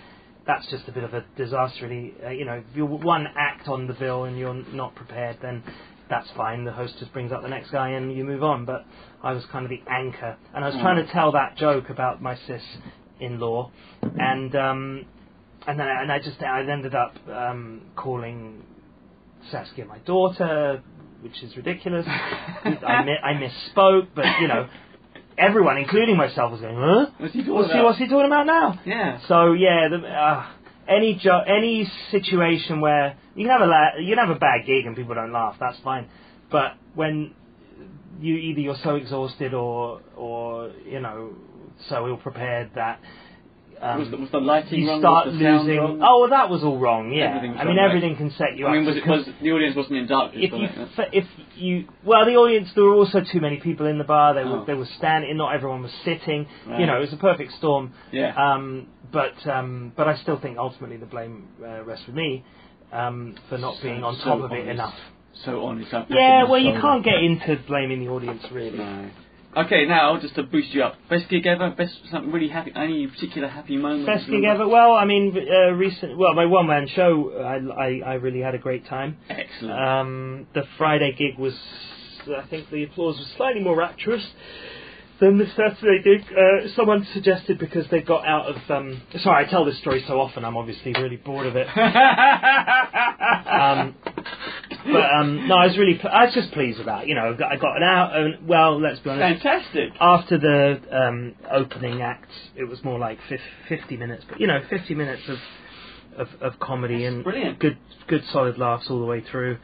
[0.48, 2.16] That's just a bit of a disaster, really.
[2.26, 5.64] Uh, you know, if you're one act on the bill and you're not prepared, then
[6.10, 6.64] that's fine.
[6.66, 8.66] The host just brings up the next guy and you move on.
[8.66, 8.86] But
[9.22, 10.82] I was kind of the anchor, and I was Mm.
[10.82, 13.72] trying to tell that joke about my sis-in-law,
[14.20, 15.06] and um,
[15.68, 18.64] and then I, and I just I ended up um, calling
[19.52, 20.82] Saskia my daughter,
[21.22, 22.06] which is ridiculous.
[22.10, 24.68] I, mi- I misspoke, but you know,
[25.42, 27.08] everyone, including myself, was going, "Huh?
[27.18, 27.86] What's he talking What's he, about?
[27.86, 29.20] what's he talking about now?" Yeah.
[29.28, 30.46] So yeah, the, uh,
[30.88, 34.66] any jo- any situation where you can have a la- you can have a bad
[34.66, 36.08] gig and people don't laugh, that's fine.
[36.52, 37.34] But when
[38.20, 41.32] you either you're so exhausted or or you know
[41.90, 43.00] so ill prepared that.
[43.84, 45.02] Um, was, the, was the lighting you wrong?
[45.02, 45.78] start was the losing.
[45.78, 46.00] wrong?
[46.04, 47.12] Oh, well, that was all wrong.
[47.12, 47.88] Yeah, Everything I mean wrong, right?
[47.90, 48.88] everything can set you I mean, up.
[48.94, 50.44] was it was the audience wasn't in darkness?
[50.46, 51.10] if you it?
[51.14, 51.26] if
[51.56, 54.60] you well the audience there were also too many people in the bar they were
[54.62, 54.66] Oh.
[54.66, 56.80] they were standing not everyone was sitting Right.
[56.80, 58.34] you know it was a perfect storm Yeah.
[58.38, 62.44] um but um but I still think ultimately the blame uh, rests with me
[62.92, 64.94] um for not So- being on so top of it enough
[65.46, 65.92] so honest.
[66.10, 69.10] Yeah well you can't get into blaming the audience really No.
[69.56, 73.06] Okay, now just to boost you up, best gig ever, best something really happy, any
[73.08, 74.06] particular happy moment?
[74.06, 74.66] Best gig ever?
[74.66, 76.18] Well, I mean, uh, recent.
[76.18, 79.18] Well, my one man show, I, I, I really had a great time.
[79.30, 79.78] Excellent.
[79.78, 81.54] Um, the Friday gig was,
[82.28, 84.26] I think the applause was slightly more rapturous
[85.20, 86.26] than the Saturday gig.
[86.32, 88.56] Uh, someone suggested because they got out of.
[88.70, 90.44] Um, sorry, I tell this story so often.
[90.44, 91.68] I'm obviously really bored of it.
[93.48, 93.96] um,
[94.86, 95.96] but um, no, I was really.
[95.96, 97.08] Pl- I was just pleased with that.
[97.08, 98.12] You know, I got, I got an hour.
[98.16, 99.44] And, well, let's be honest.
[99.44, 99.92] Fantastic.
[100.00, 104.62] After the um, opening act, it was more like fif- 50 minutes, but you know,
[104.70, 105.38] 50 minutes of
[106.18, 107.60] of, of comedy That's and brilliant.
[107.60, 109.58] good good solid laughs all the way through.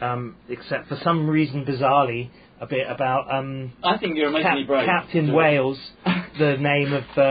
[0.00, 4.66] Um, except for some reason, bizarrely, a bit about um, I think you're amazingly Cap-
[4.68, 4.86] brave.
[4.86, 5.78] Captain Wales,
[6.38, 7.22] the name of, uh,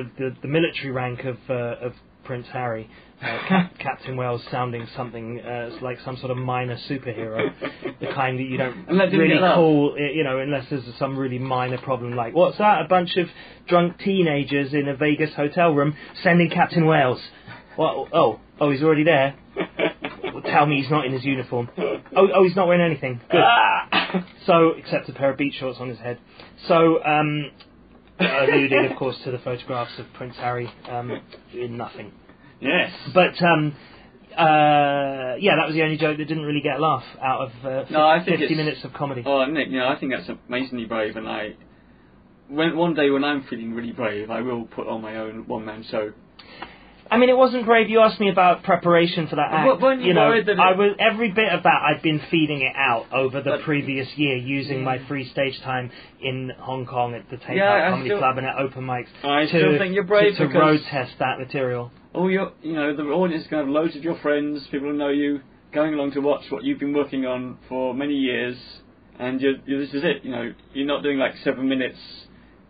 [0.00, 1.92] of the, the military rank of uh, of
[2.26, 2.88] Prince Harry.
[3.22, 7.50] Uh, Cap- Captain Wales sounding something uh, like some sort of minor superhero,
[8.00, 10.84] the kind that you don't And that didn't really call, uh, you know, unless there's
[10.98, 12.84] some really minor problem like, what's that?
[12.84, 13.28] A bunch of
[13.68, 17.20] drunk teenagers in a Vegas hotel room sending Captain Wales.
[17.76, 18.08] What?
[18.12, 19.34] Oh, oh, he's already there.
[20.44, 21.68] Tell me he's not in his uniform.
[21.78, 23.20] Oh, oh, he's not wearing anything.
[23.30, 23.40] Good.
[23.42, 24.26] Ah!
[24.46, 26.18] So, except a pair of beach shorts on his head.
[26.68, 27.50] So, um,
[28.20, 31.20] alluding, of course, to the photographs of Prince Harry um,
[31.52, 32.12] in nothing.
[32.60, 32.92] yes.
[33.14, 33.74] But, um,
[34.32, 37.50] uh, yeah, that was the only joke that didn't really get a laugh out of
[37.64, 39.22] uh, No, I think 50 minutes of comedy.
[39.24, 41.54] Oh, Nick, you know, I think that's amazingly brave, and I,
[42.48, 45.84] when one day when I'm feeling really brave, I will put on my own one-man
[45.90, 46.12] show.
[47.10, 47.88] I mean, it wasn't brave.
[47.88, 49.66] You asked me about preparation for that act.
[49.66, 51.82] Well, weren't you know, that it- I was every bit of that.
[51.82, 55.90] I'd been feeding it out over the But- previous year, using my free stage time
[56.20, 59.08] in Hong Kong at the Takeout Yeah, Comedy still- Club and at open mics.
[59.24, 61.90] I to, still think you're brave to, to road test that material.
[62.14, 64.88] Oh, you you know, the audience is going to have loads of your friends, people
[64.88, 65.40] who know you,
[65.72, 68.56] going along to watch what you've been working on for many years,
[69.18, 70.24] and you're, you this is it.
[70.24, 71.98] You know, you're not doing like seven minutes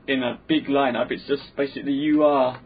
[0.09, 1.11] in a big lineup.
[1.11, 2.59] It's just basically you are the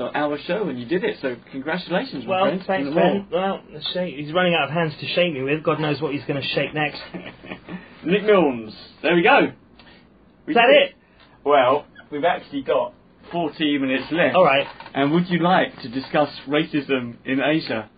[0.00, 1.16] hour show, and you did it.
[1.20, 2.62] So congratulations, my Well, friend.
[2.66, 3.12] thanks, On the wall.
[3.20, 3.26] Ben.
[3.30, 3.60] Well,
[3.92, 5.62] shake, he's running out of hands to shake me with.
[5.62, 7.00] God knows what he's going to shake next.
[8.04, 8.74] Nick Milnes.
[9.02, 9.52] There we go.
[10.46, 10.94] We Is that it?
[11.44, 12.94] Well, we've actually got
[13.32, 14.34] 14 minutes left.
[14.36, 14.66] All right.
[14.94, 17.90] And would you like to discuss racism in Asia?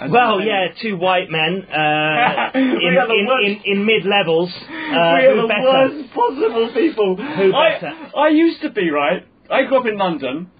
[0.00, 4.04] As Well, yeah, two white men uh, in, We are the in, in, in mid
[4.04, 4.52] levels.
[4.88, 5.64] Uh, we are the better?
[5.64, 7.14] worst possible people.
[7.16, 7.92] Who I, better?
[8.16, 9.22] I used to be, right?
[9.50, 10.50] I grew up in London.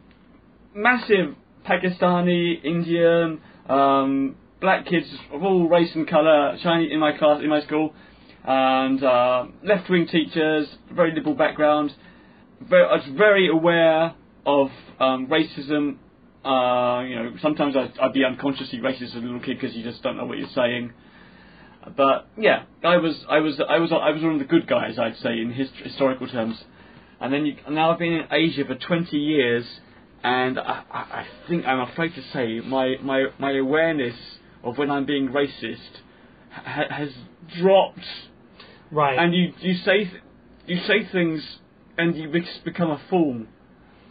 [0.79, 1.35] Massive
[1.67, 7.49] Pakistani, Indian, um, black kids of all race and colour, Chinese in my class, in
[7.49, 7.93] my school,
[8.45, 11.93] and uh, left-wing teachers, very liberal background.
[12.61, 14.15] Very, I was very aware
[14.47, 14.71] of
[15.01, 15.97] um, racism.
[16.45, 19.83] Uh, you know, sometimes I'd, I'd be unconsciously racist as a little kid because you
[19.83, 20.93] just don't know what you're saying.
[21.97, 24.97] But yeah, I was I was I was I was one of the good guys,
[24.97, 26.57] I'd say, in his, historical terms.
[27.21, 29.65] And then you, now I've been in Asia for 20 years,
[30.23, 34.17] and I, I, I think I'm afraid to say my, my, my awareness
[34.65, 36.01] of when I'm being racist
[36.51, 37.11] ha- has
[37.61, 38.05] dropped.
[38.91, 39.19] Right.
[39.19, 40.23] And you you say th-
[40.67, 41.43] you say things,
[41.97, 43.47] and you bec- become a fool.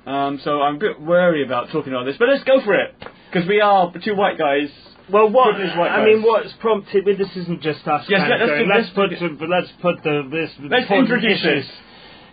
[0.06, 2.96] Um, so I'm a bit wary about talking about this, but let's go for it
[3.32, 4.70] because we are two white guys.
[5.12, 7.06] Well, what I mean, what's prompted?
[7.06, 8.06] Well, this isn't just us.
[8.10, 10.52] Yes, kind of let's let's, let's put the, let's put the this.
[10.70, 11.66] Let's introduce this.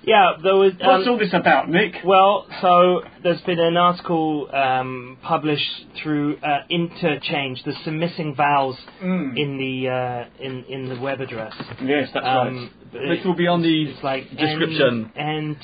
[0.07, 0.73] Yeah, there was.
[0.81, 1.95] What's um, all this about, Nick?
[2.05, 7.63] Well, so there's been an article um, published through uh, Interchange.
[7.65, 9.37] There's some missing vowels Mm.
[9.37, 11.55] in the uh, in in the web address.
[11.83, 13.09] Yes, that's Um, right.
[13.09, 15.11] Which will be on the It's like description.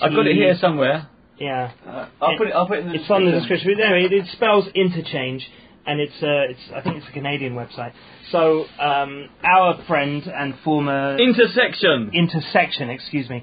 [0.03, 1.07] I've got it here somewhere.
[1.39, 2.55] Yeah, Uh, I'll put it.
[2.55, 3.73] I'll put it in the it's on the description.
[3.77, 5.49] But anyway, it, it spells interchange,
[5.87, 7.93] and it's uh, it's I think it's a Canadian website.
[8.31, 12.11] So um, our friend and former Intersection.
[12.15, 13.43] intersection, excuse me.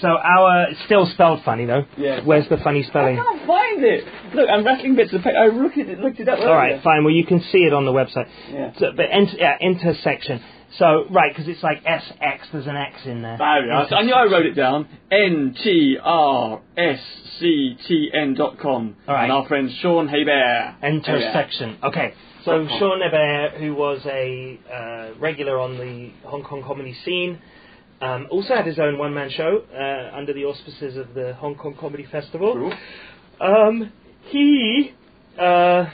[0.00, 1.84] So our it's still spelled funny though.
[1.96, 2.20] Yeah.
[2.22, 3.18] Where's the funny spelling?
[3.18, 4.04] I can't find it.
[4.34, 5.38] Look, I'm rattling bits of paper.
[5.38, 6.38] I looked at it, looked it up.
[6.38, 7.02] All right, fine.
[7.04, 8.28] Well, you can see it on the website.
[8.50, 8.72] Yeah.
[8.78, 10.42] So, but inter- yeah, intersection.
[10.78, 12.46] So right, because it's like S X.
[12.52, 13.36] There's an X in there.
[13.38, 13.86] We are.
[13.94, 14.86] I knew I wrote it down.
[15.10, 17.00] N T R S
[17.38, 18.96] C T N dot com.
[19.08, 19.24] All right.
[19.24, 20.74] And our friend Sean Hebert.
[20.82, 21.78] Intersection.
[21.82, 22.12] Okay.
[22.44, 27.40] So Sean Hebert, who was a uh, regular on the Hong Kong comedy scene,
[28.00, 31.74] Um, also had his own one-man show uh, under the auspices of the Hong Kong
[31.78, 32.52] Comedy Festival.
[32.52, 32.74] Cool.
[33.40, 33.92] Um,
[34.28, 34.92] he
[35.38, 35.86] uh,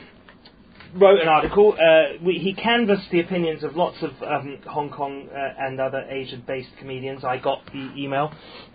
[0.95, 1.75] wrote an article.
[1.75, 6.01] Uh, we, he canvassed the opinions of lots of um, Hong Kong uh, and other
[6.11, 7.25] Asian-based comedians.
[7.25, 8.33] I got the email,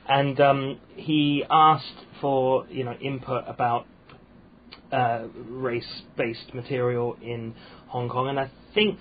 [0.07, 3.88] and um, he asked for you know input about
[4.91, 7.55] uh, race-based material in
[7.88, 8.99] Hong Kong, and I think.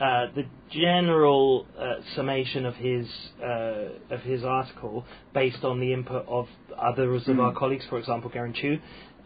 [0.00, 3.06] Uh, the general uh, summation of his
[3.40, 7.44] uh, of his article, based on the input of others of Mm.
[7.44, 8.78] our colleagues, for example, Garen Chu,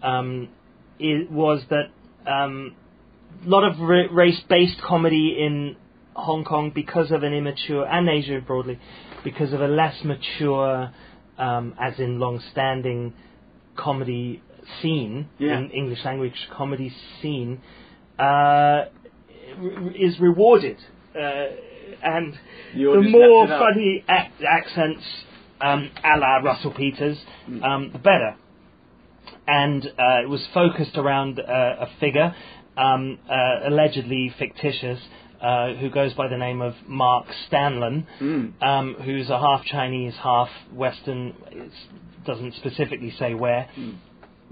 [0.03, 0.49] um,
[0.99, 1.87] it was that
[2.31, 2.75] um,
[3.47, 5.77] a lot of ra- race-based comedy in
[6.15, 8.79] Hong Kong because of an immature and Asia broadly
[9.25, 10.91] because of a less mature,
[11.39, 13.15] um, as in long-standing
[13.75, 14.43] comedy
[14.83, 15.59] scene Yeah.
[15.61, 16.93] in English language comedy
[17.23, 17.63] scene
[18.19, 18.89] uh, r-
[19.95, 20.77] is rewarded,
[21.15, 21.19] uh,
[22.03, 22.35] and
[22.75, 25.05] The the more funny ac- accents,
[25.61, 27.63] um, a la Russell Peters, Mm.
[27.65, 28.37] um, the better.
[29.47, 31.45] And uh, it was focused around uh,
[31.81, 32.35] a figure,
[32.77, 35.01] um, uh, allegedly fictitious,
[35.41, 38.63] uh, who goes by the name of Mark Stanlon, Mm.
[38.63, 41.35] um, who's a half Chinese, half Western.
[41.51, 41.73] It
[42.27, 43.95] doesn't specifically say where, Mm.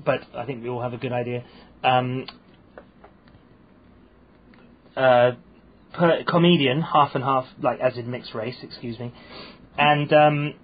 [0.04, 1.42] but I think we all have a good idea.
[4.96, 5.32] Uh,
[5.92, 9.12] per, comedian, half and half, like as in mixed race, excuse me,
[9.78, 10.54] and um,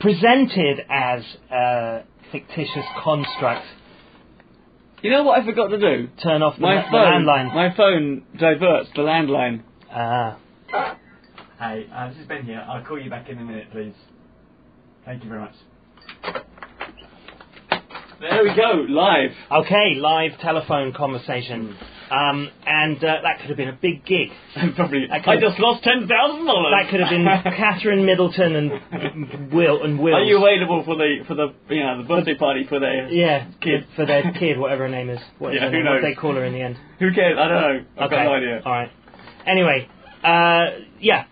[0.00, 2.02] presented as a
[2.32, 3.64] fictitious construct.
[5.02, 6.08] You know what I forgot to do?
[6.22, 7.24] Turn off the, My la- the phone.
[7.24, 7.54] landline.
[7.54, 9.62] My phone diverts the landline.
[9.92, 10.38] Ah,
[11.60, 12.64] Hey, uh, this is Ben here.
[12.68, 13.94] I'll call you back in a minute, please.
[15.04, 15.54] Thank you very much.
[18.20, 19.30] There we go, live.
[19.64, 21.76] okay, live telephone conversation,
[22.10, 24.28] um, and uh, that could have been a big gig.
[24.76, 25.06] Probably.
[25.10, 26.72] I could- just lost ten thousand dollars.
[26.76, 27.24] That could have been
[27.56, 30.14] Catherine Middleton and Will and Will.
[30.16, 33.46] Are you available for the for the you know the birthday party for their Yeah,
[33.60, 33.86] Kid.
[33.96, 35.20] for their kid, whatever her name is.
[35.38, 35.84] What, Yeah, who name?
[35.86, 36.76] what they call her in the end.
[36.98, 37.36] Who cares?
[37.38, 37.84] I don't know.
[37.98, 38.16] I've okay.
[38.16, 38.62] got no idea.
[38.64, 38.90] All right.
[39.46, 39.88] Anyway,
[40.24, 40.66] uh,
[41.00, 41.24] yeah.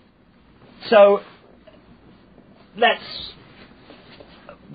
[0.90, 1.20] So
[2.76, 3.02] let's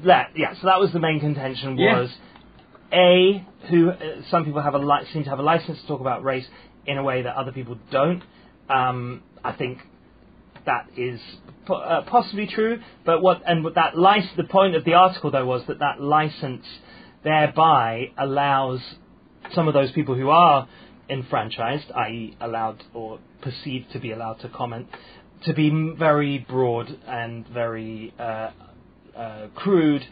[0.05, 0.53] that yeah.
[0.55, 1.99] So that was the main contention Yeah.
[2.01, 2.09] was
[2.91, 3.97] a who uh,
[4.29, 6.47] some people have a li- seem to have a license to talk about race
[6.85, 8.23] in a way that other people don't.
[8.69, 9.79] Um, I think
[10.65, 11.19] that is
[11.65, 14.31] po- uh, possibly true, but what and what that license.
[14.37, 16.65] The point of the article though was that that license
[17.23, 18.81] thereby allows
[19.53, 20.67] some of those people who are
[21.09, 24.87] enfranchised, i.e., allowed or perceived to be allowed to comment,
[25.45, 28.51] to be very broad and very uh,
[29.15, 30.05] uh, crude,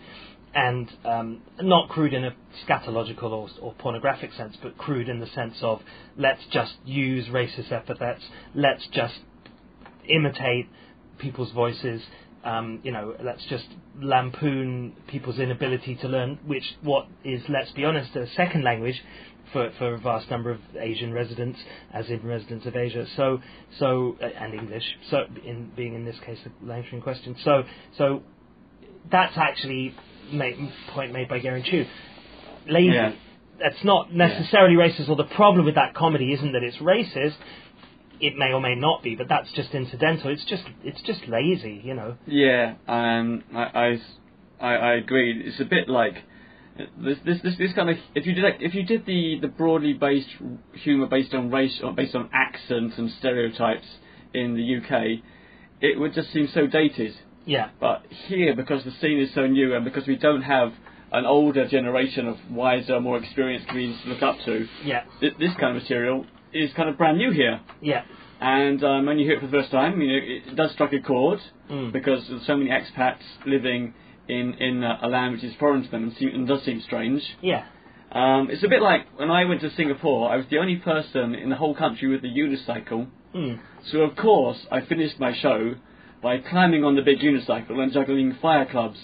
[0.53, 2.35] and um, not crude in a
[2.67, 5.81] scatological or, or pornographic sense, but crude in the sense of
[6.17, 8.23] let's just use racist epithets,
[8.55, 9.19] let's just
[10.07, 10.67] imitate
[11.19, 12.01] people's voices.
[12.43, 13.67] Um, you know, let's just
[14.01, 19.03] lampoon people's inability to learn, which what is, let's be honest, a second language
[19.51, 21.59] for, for a vast number of Asian residents,
[21.93, 23.05] as in residents of Asia.
[23.15, 23.41] So,
[23.77, 24.83] so uh, and English.
[25.09, 27.35] So, in being in this case the language in question.
[27.43, 27.63] So,
[27.97, 28.23] so
[29.11, 29.95] that's actually
[30.93, 31.85] point made by Garen Chu.
[32.67, 32.93] Lazy.
[32.93, 33.13] Yeah.
[33.59, 35.09] That's not necessarily racist.
[35.09, 37.35] Or the problem with that comedy isn't that it's racist.
[38.21, 40.31] It may or may not be, but that's just incidental.
[40.31, 42.17] It's just it's just lazy, you know.
[42.25, 43.97] Yeah, um, I,
[44.59, 45.41] I, I, agree.
[45.45, 46.15] It's a bit like
[46.97, 47.97] this, this, this, this kind of.
[48.15, 50.27] If you did, like, if you did the, the broadly based
[50.73, 53.87] humour based on race, or based on accents and stereotypes
[54.33, 55.23] in the UK,
[55.81, 57.13] it would just seem so dated.
[57.55, 57.69] Yeah.
[57.79, 60.71] But here, because the scene is so new, and because we don't have
[61.11, 65.01] an older generation of wiser, more experienced comedians to look up to, Yeah.
[65.19, 67.59] th- this kind of material is kind of brand new here.
[67.81, 68.03] Yeah.
[68.39, 70.19] And um, when you hear it for the first time, you know,
[70.51, 71.39] it does strike a chord
[71.69, 71.91] Mm.
[71.91, 73.93] because there's so many expats living
[74.27, 76.79] in in uh, a land which is foreign to them and, seem, and does seem
[76.81, 77.21] strange.
[77.41, 77.63] Yeah.
[78.11, 80.21] Um, it's a bit like when I went to Singapore.
[80.33, 83.01] I was the only person in the whole country with a unicycle.
[83.35, 83.59] Mm.
[83.91, 85.59] So of course I finished my show
[86.21, 88.97] by climbing on the big unicycle and juggling fire clubs.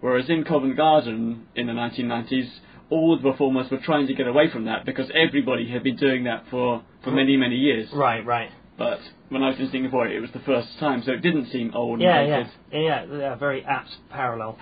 [0.00, 2.50] Whereas in Covent Garden in the 1990s,
[2.90, 6.24] all the performers were trying to get away from that because everybody had been doing
[6.24, 7.88] that for, for many, many years.
[7.92, 8.24] Right.
[8.24, 8.50] Right.
[8.76, 11.72] But when I was in Singapore, it was the first time, so it didn't seem
[11.74, 12.20] old Yeah.
[12.20, 12.48] and Yeah.
[12.72, 13.04] Yeah.
[13.06, 13.18] Yeah.
[13.18, 13.34] yeah.
[13.36, 14.58] Very apt parallel.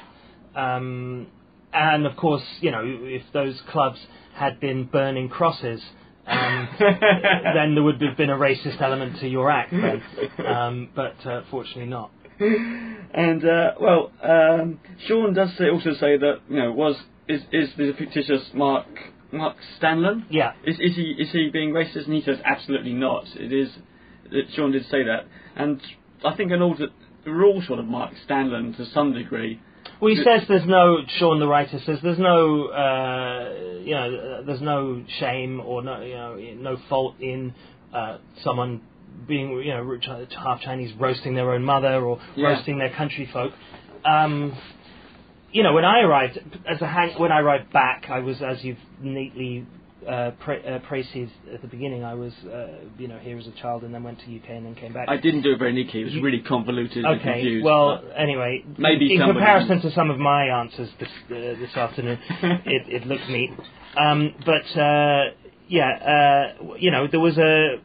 [0.54, 1.26] Um,
[1.72, 3.98] and of course, you know, if those clubs
[4.34, 5.82] had been burning crosses.
[6.26, 10.02] Um, then there would have been a racist element to your act, then.
[10.46, 12.10] Um, but uh, fortunately not.
[12.40, 16.96] and uh, well, um, Sean does say, also say that you know was
[17.28, 18.86] is is the fictitious Mark
[19.32, 20.26] Mark Stanlon?
[20.30, 20.52] Yeah.
[20.64, 22.06] Is is he is he being racist?
[22.06, 23.24] And he says absolutely not.
[23.36, 23.70] It is.
[24.30, 25.80] It, Sean did say that, and
[26.24, 26.88] I think an alter,
[27.26, 29.60] we're all sort of Mark Stanlon to some degree.
[30.02, 30.98] Well, he says there's no.
[31.18, 33.52] Sean, the writer says there's no, uh,
[33.84, 37.54] you know, there's no shame or no, you know, no fault in
[37.94, 38.82] uh, someone
[39.28, 42.48] being, you know, half Chinese roasting their own mother or Yeah.
[42.48, 43.52] roasting their country folk.
[44.04, 44.58] Um,
[45.52, 46.36] you know, when I arrived
[46.68, 49.64] as a hang, when I arrived back, I was as you've neatly
[50.06, 50.80] uh, pra- uh,
[51.54, 52.04] at the beginning.
[52.04, 54.66] I was, uh, you know, here as a child and then went to UK and
[54.66, 55.08] then came back.
[55.08, 56.02] I didn't do it very neatly.
[56.02, 57.32] It was really convoluted and Okay.
[57.32, 57.64] confused.
[57.64, 62.82] Well, anyway, Maybe in comparison to some of my answers this uh, this afternoon, it,
[62.88, 63.50] it looked neat.
[63.96, 65.24] Um, but uh,
[65.68, 67.80] yeah, uh, you know, there was a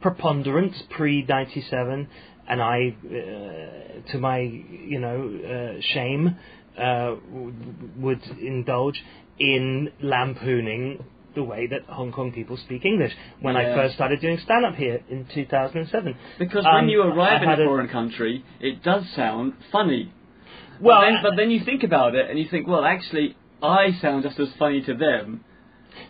[0.00, 2.08] preponderance pre ninety seven,
[2.48, 6.36] and I, uh, to my you know uh, shame,
[6.78, 7.54] uh, w-
[7.96, 9.02] would indulge
[9.38, 11.04] in lampooning
[11.34, 14.76] the way that Hong Kong people speak English when I first started doing stand up
[14.76, 16.16] here in 2007.
[16.38, 20.12] because Um, when you arrive I in a foreign country, it does sound funny.
[20.80, 23.36] Well, but then, uh, but then you think about it and you think, well, actually,
[23.62, 25.44] I sound just as funny to them.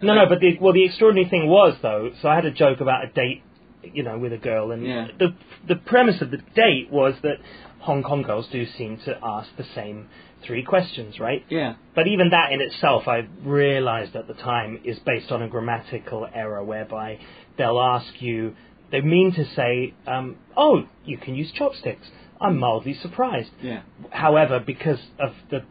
[0.02, 2.10] No, no, but the well, the extraordinary thing was though.
[2.20, 3.42] So I had a joke about a date,
[3.82, 5.08] you know, with a girl, and Yeah.
[5.18, 5.34] the
[5.68, 7.36] the premise of the date was that
[7.80, 10.08] Hong Kong girls do seem to ask the same
[10.46, 11.44] three questions, right?
[11.48, 11.74] Yeah.
[11.94, 16.26] But even that in itself, I realised at the time, is based on a grammatical
[16.34, 17.18] error whereby
[17.56, 18.54] they'll ask you,
[18.90, 23.50] they mean to say, um, "Oh, you can use chopsticks." I'm mildly surprised.
[23.62, 23.82] Yeah.
[24.10, 25.62] However, because of the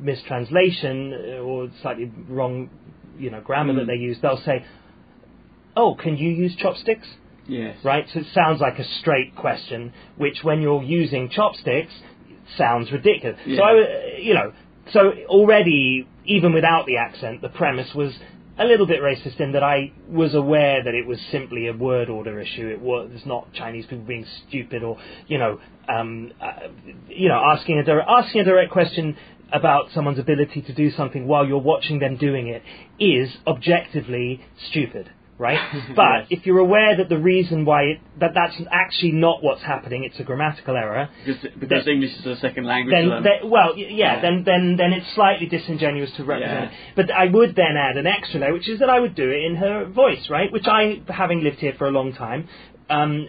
[0.00, 2.70] mistranslation uh, or slightly wrong,
[3.18, 3.76] you know, grammar Mm.
[3.78, 4.64] that they use, they'll say,
[5.76, 7.08] "Oh, can you use chopsticks?"
[7.46, 7.76] Yes.
[7.84, 8.08] Right.
[8.08, 11.92] So it sounds like a straight question, which when you're using chopsticks,
[12.56, 13.38] sounds ridiculous.
[13.46, 13.58] Yeah.
[13.58, 14.52] So I, you know,
[14.92, 18.12] so already even without the accent, the premise was.
[18.56, 22.08] A little bit racist in that I was aware that it was simply a word
[22.08, 22.68] order issue.
[22.68, 26.68] It was not Chinese people being stupid or, you know, um, uh,
[27.08, 29.16] you know, asking a direct, asking a direct question
[29.52, 32.62] about someone's ability to do something while you're watching them doing it
[33.00, 34.40] is objectively
[34.70, 35.58] stupid, right?
[35.96, 36.26] But Yes.
[36.30, 40.18] if you're aware that the reason why it, that that's actually not what's happening, it's
[40.20, 41.08] a grammatical error.
[41.24, 44.20] Because, because Then- English is a second language Then, then well, yeah, Yeah.
[44.20, 46.70] then then then it's slightly disingenuous to represent.
[46.72, 46.78] Yeah.
[46.90, 46.96] it.
[46.96, 49.42] But I would then add an extra layer, which is that I would do it
[49.44, 50.50] in her voice, right?
[50.52, 52.48] Which I, having lived here for a long time,
[52.90, 53.28] um,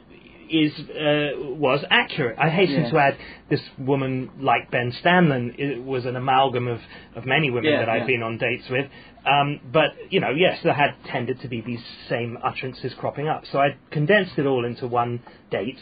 [0.49, 2.37] is uh, was accurate.
[2.39, 2.91] I hasten Yeah.
[2.91, 3.17] to add,
[3.49, 6.79] this woman like Ben Stanlon was an amalgam of,
[7.15, 8.07] of many women Yeah, that I've yeah.
[8.07, 8.87] been on dates with.
[9.25, 13.43] Um, but you know, yes, there had tended to be these same utterances cropping up.
[13.51, 15.21] So I condensed it all into one
[15.51, 15.79] date,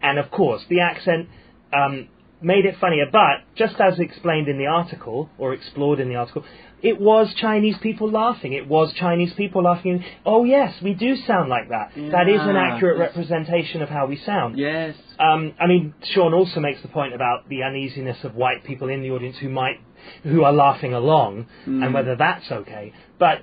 [0.00, 1.28] and of course, the accent.
[1.72, 2.08] Um,
[2.40, 6.44] made it funnier, but just as explained in the article, or explored in the article,
[6.80, 8.52] it was Chinese people laughing.
[8.52, 10.04] It was Chinese people laughing.
[10.24, 11.90] Oh yes, we do sound like that.
[11.96, 14.56] that is an accurate representation of how we sound.
[14.58, 14.94] yes.
[15.18, 19.02] Um, I mean, Sean also makes the point about the uneasiness of white people in
[19.02, 19.80] the audience who might,
[20.22, 21.84] who are laughing along, Mm.
[21.84, 22.92] and whether that's okay.
[23.18, 23.38] But,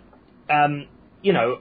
[0.50, 0.88] um,
[1.22, 1.60] you know,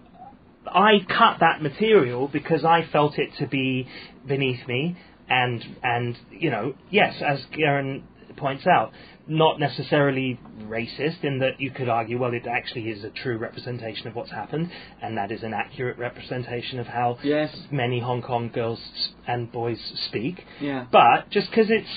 [0.67, 3.89] I cut that material because I felt it to be
[4.25, 4.97] beneath me,
[5.29, 8.05] and and you know, yes, as Garen
[8.37, 8.91] points out,
[9.29, 14.09] not necessarily racist in that you could argue, well, it actually is a true representation
[14.09, 14.71] of what's happened,
[15.01, 17.55] and that is an accurate representation of how Yes.
[17.71, 18.81] many Hong Kong girls
[19.27, 20.45] and boys speak.
[20.61, 20.87] Yeah.
[20.91, 21.89] But just because it's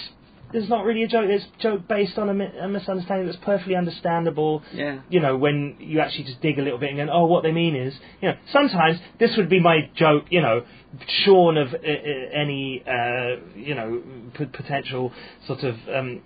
[0.54, 1.26] there's not really a joke.
[1.28, 4.64] It's a joke based on a, mi- a misunderstanding that's perfectly understandable.
[4.74, 5.00] Yeah.
[5.10, 7.52] You know, when you actually just dig a little bit and go, oh, what they
[7.52, 10.26] mean is, you know, sometimes this would be my joke.
[10.30, 10.62] You know,
[11.26, 14.02] shorn of uh, uh, any, uh, you know,
[14.38, 15.12] p- potential
[15.46, 15.76] sort of.
[15.94, 16.22] Um,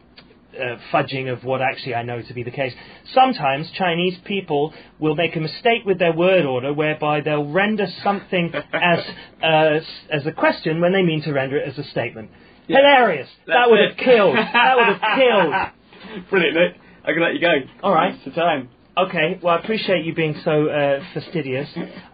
[0.54, 2.74] uh, fudging of what actually I know to be the case.
[3.14, 8.54] Sometimes Chinese people will make a mistake with their word order whereby they'll render something
[8.74, 9.00] as
[9.42, 9.80] uh,
[10.12, 12.32] as a question when they mean to render it as a statement.
[12.68, 12.78] Yeah.
[12.78, 13.30] Hilarious!
[13.48, 14.36] That's that would have killed.
[14.36, 16.28] That would have killed.
[16.30, 16.82] Brilliant, Nick.
[17.04, 17.54] I can let you go.
[17.84, 18.14] All right.
[18.14, 18.70] It's the time.
[18.98, 21.70] Okay, well, I appreciate you being so uh, fastidious.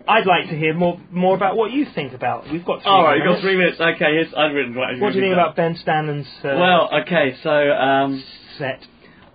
[0.07, 2.43] I'd like to hear more more about what you think about.
[2.51, 3.41] We've got three All right, you've minutes.
[3.41, 3.79] got three minutes.
[3.81, 4.99] Okay, here's, I've written what.
[4.99, 8.23] What do you think about Ben Stannon's uh, Well, okay, so um,
[8.59, 8.81] set?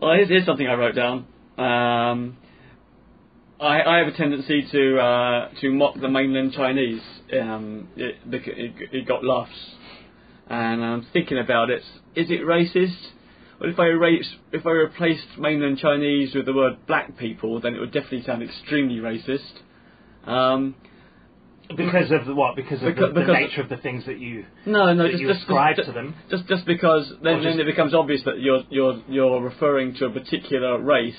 [0.00, 1.26] well, here's, here's something I wrote down.
[1.58, 2.36] Um,
[3.60, 7.02] I, I have a tendency to uh, to mock the mainland Chinese.
[7.32, 9.50] Um, it, it, it got laughs,
[10.48, 11.82] and I'm thinking about it.
[12.14, 12.96] Is it racist?
[13.62, 17.74] Well, if I erase, if I replaced mainland Chinese with the word black people, then
[17.76, 19.52] it would definitely sound extremely racist.
[20.24, 20.74] Um,
[21.76, 22.56] Because of the, what?
[22.56, 25.20] Because of Because- the, the because- nature of the things that you no, no, just
[25.22, 26.14] you just, just, to them.
[26.28, 30.06] just just because then, Or then it becomes obvious that you're you're you're referring to
[30.06, 31.14] a particular race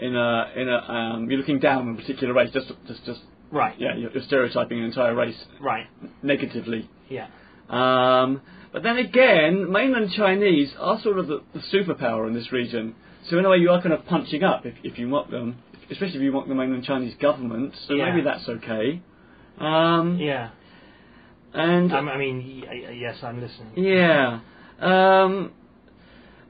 [0.00, 3.20] in a in a um, you're looking down on a particular race just just just
[3.52, 3.74] Right.
[3.78, 5.86] yeah you're, you're stereotyping an entire race Right.
[6.24, 6.90] negatively.
[7.08, 7.28] Yeah.
[7.70, 8.42] Um,
[8.74, 12.94] but then again, mainland Chinese are sort of the, the superpower in this region.
[13.30, 15.56] So in a way, you are kind of punching up if, if you want them,
[15.90, 17.72] especially if you want the mainland Chinese government.
[17.86, 18.10] So Yeah.
[18.10, 19.00] maybe that's okay.
[19.58, 20.50] Um, Yeah.
[21.54, 22.64] And Um, I mean,
[22.98, 23.72] yes, I'm listening.
[23.76, 24.40] yeah.
[24.80, 25.52] Um,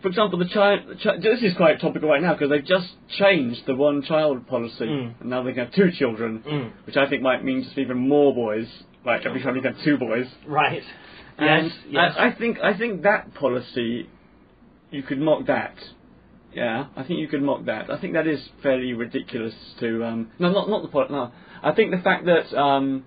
[0.00, 0.80] for example, the child.
[1.02, 5.14] Chi- this is quite topical right now because they've just changed the one-child policy, Mm.
[5.20, 6.70] and now they can have two children, Mm.
[6.86, 8.66] which I think might mean just even more boys.
[9.04, 10.26] Like every time you can have two boys.
[10.46, 10.82] Right.
[11.38, 11.74] And Yes.
[11.88, 12.14] Yes.
[12.16, 14.08] I, I think I think that policy,
[14.90, 15.74] you could mock that.
[16.54, 17.90] Yeah, I think you could mock that.
[17.90, 20.04] I think that is fairly ridiculous to.
[20.04, 21.10] Um, no, not not the point.
[21.10, 21.32] No,
[21.62, 23.04] I think the fact that um,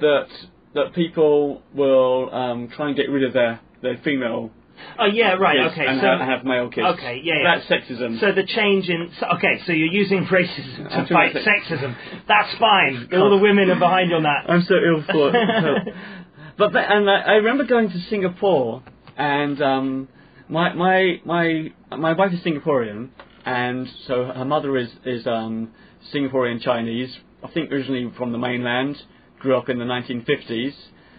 [0.00, 0.26] that
[0.74, 4.50] that people will um, try and get rid of their their female
[4.98, 5.34] oh yeah.
[5.34, 5.58] Right.
[5.72, 5.86] Okay.
[5.86, 6.06] and so.
[6.06, 6.86] have, have male kids.
[6.98, 7.56] Okay, yeah, yeah.
[7.56, 8.20] That's sexism.
[8.20, 11.96] so the change in so, okay, so you're using racism I'm to fight sexism.
[12.26, 13.08] That's fine.
[13.12, 14.48] All the women are behind you on that.
[14.48, 15.34] I'm so ill thought.
[16.60, 18.82] but the, and I, I remember going to Singapore,
[19.16, 20.08] and um,
[20.46, 23.08] my my my my wife is Singaporean,
[23.46, 25.70] and so her mother is is um,
[26.12, 27.16] Singaporean Chinese.
[27.42, 29.02] I think originally from the mainland,
[29.38, 30.74] grew up in the 1950s,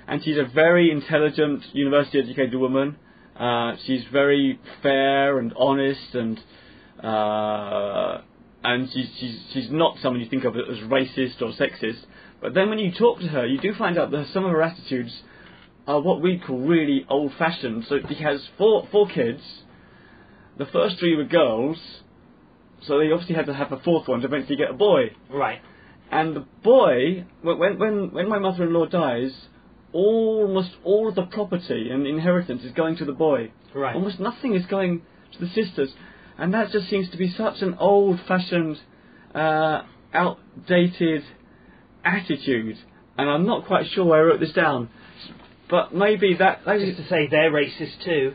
[0.07, 2.97] and she's a very intelligent, university-educated woman.
[3.35, 6.39] Uh, she's very fair and honest, and
[7.03, 8.21] uh,
[8.63, 12.05] and she's, she's she's not someone you think of as racist or sexist.
[12.39, 14.61] But then when you talk to her, you do find out that some of her
[14.61, 15.23] attitudes
[15.91, 17.85] are what we call really old-fashioned.
[17.89, 19.43] So he has four four kids.
[20.57, 21.79] The first three were girls,
[22.85, 25.01] so they obviously had to have a fourth one to eventually get a boy.
[25.29, 25.59] Right.
[26.11, 29.33] And the boy, when when when my mother-in-law dies,
[29.93, 33.51] almost all of the property and inheritance is going to the boy.
[33.73, 33.95] Right.
[33.95, 35.01] Almost nothing is going
[35.33, 35.89] to the sisters,
[36.37, 38.77] and that just seems to be such an old-fashioned,
[39.33, 39.77] uh,
[40.13, 41.23] outdated
[42.03, 42.77] attitude.
[43.17, 44.89] And I'm not quite sure why I wrote this down,
[45.71, 48.33] but maybe that maybe Just to say they're racist too.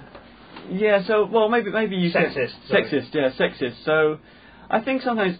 [0.70, 3.84] yeah, so well, maybe maybe you Sexist, sexist, yeah, sexist.
[3.84, 4.18] So
[4.68, 5.38] I think sometimes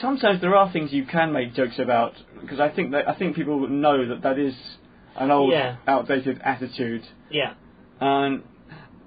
[0.00, 3.36] sometimes there are things you can make jokes about because I think that I think
[3.36, 4.54] people know that that is
[5.16, 5.76] an old, Yeah.
[5.86, 7.54] outdated attitude, Yeah.
[8.00, 8.42] and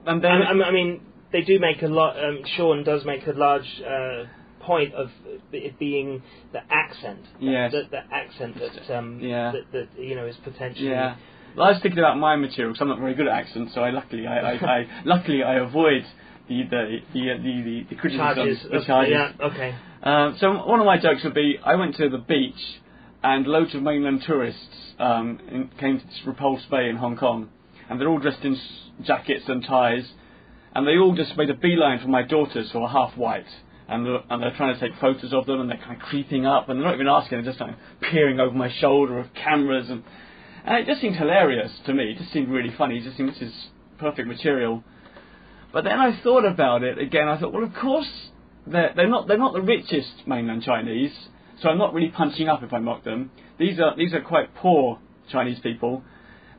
[0.07, 1.01] and then I, I mean,
[1.31, 2.17] they do make a lot.
[2.23, 4.25] Um, Sean does make a large uh,
[4.61, 5.09] point of
[5.51, 6.21] it being
[6.53, 7.21] the accent.
[7.39, 7.71] Yes.
[7.71, 9.51] The, the accent that um, Yeah.
[9.51, 10.89] that, that you know is potentially.
[10.89, 11.15] yeah.
[11.55, 13.81] Well, I was thinking about my material because I'm not very good at accents, so
[13.81, 16.05] I luckily I, I, I luckily I avoid
[16.49, 18.63] the the the the, the, the criticism, Charges.
[18.63, 19.11] the charges.
[19.11, 19.31] Yeah.
[19.41, 19.75] Okay.
[20.03, 22.59] Um, so one of my jokes would be, I went to the beach,
[23.23, 27.49] and loads of mainland tourists um, in, came to this Repulse Bay in Hong Kong,
[27.89, 28.59] and they're all dressed in
[29.03, 30.05] jackets and ties,
[30.75, 33.47] and they all just made a beeline for my daughters who are half white,
[33.87, 36.45] and they're, and they're trying to take photos of them, and they're kind of creeping
[36.45, 37.69] up, and they're not even asking, they're just of
[38.01, 40.03] peering over my shoulder of cameras, and,
[40.65, 42.11] and it just seemed hilarious to me.
[42.11, 42.97] It just seemed really funny.
[42.97, 43.53] It just seemed this is
[43.97, 44.83] perfect material.
[45.71, 47.27] But then I thought about it again.
[47.27, 48.09] I thought, well, of course
[48.65, 51.13] they're, they're not they're not the richest mainland Chinese,
[51.61, 53.31] so I'm not really punching up if I mock them.
[53.59, 54.99] These are these are quite poor
[55.31, 56.03] Chinese people,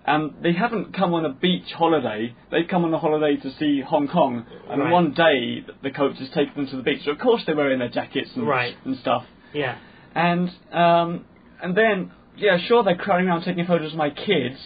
[0.06, 2.34] and they haven't come on a beach holiday.
[2.50, 4.92] They've come on a holiday to see Hong Kong, and Right.
[4.92, 7.02] one day the coach has taken them to the beach.
[7.04, 8.76] So of course they're wearing their jackets and Right.
[8.84, 9.24] and stuff.
[9.52, 9.76] Yeah.
[10.14, 11.24] And um,
[11.62, 14.58] and then yeah, sure they're crowding around taking photos of my kids.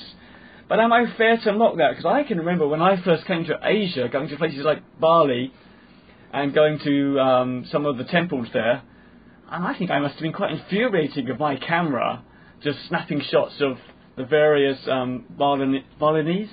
[0.68, 1.90] But am I fair to mock that?
[1.90, 5.52] Because I can remember when I first came to Asia, going to places like Bali,
[6.32, 8.82] and going to um, some of the temples there,
[9.50, 12.22] and I think I must have been quite infuriating with my camera,
[12.62, 13.78] just snapping shots of
[14.16, 16.50] the various um, Balin- Balinese,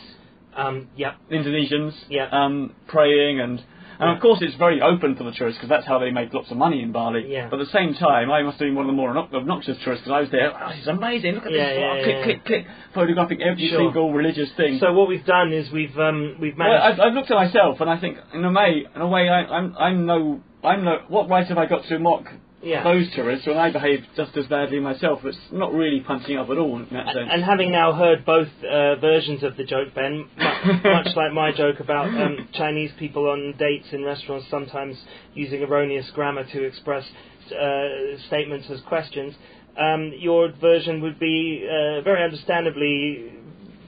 [0.56, 0.88] Um.
[0.96, 1.16] Yep.
[1.32, 2.28] Indonesians, Yeah.
[2.32, 3.64] um, praying and.
[4.00, 6.52] And of course, it's very open for the tourists because that's how they make lots
[6.52, 7.26] of money in Bali.
[7.28, 7.48] Yeah.
[7.50, 10.04] But at the same time, I must have been one of the more obnoxious tourists
[10.06, 10.54] because I was there.
[10.56, 11.36] Oh, this is amazing!
[11.36, 11.78] Look at Yeah, this!
[11.80, 13.80] yeah, oh, click, click, click, photographing every Sure.
[13.80, 14.78] single religious thing.
[14.80, 17.00] So what we've done is we've um we've Well, managed.
[17.02, 19.40] I've, I've looked at myself and I think, in a way, in a way, I,
[19.46, 21.00] I'm, I'm no, I'm no.
[21.08, 22.26] What right have I got to mock
[22.62, 22.84] yeah.
[22.84, 25.20] those tourists when I behave just as badly myself?
[25.24, 27.30] It's not really punching up at all in that sense.
[27.32, 31.52] And having now heard both uh, versions of the joke, Ben, mu- much like my
[31.52, 34.98] joke about um, Chinese people on dates in restaurants sometimes
[35.34, 37.06] using erroneous grammar to express
[37.52, 37.88] uh,
[38.28, 39.34] statements as questions,
[39.80, 43.34] um, your version would be uh, very understandably.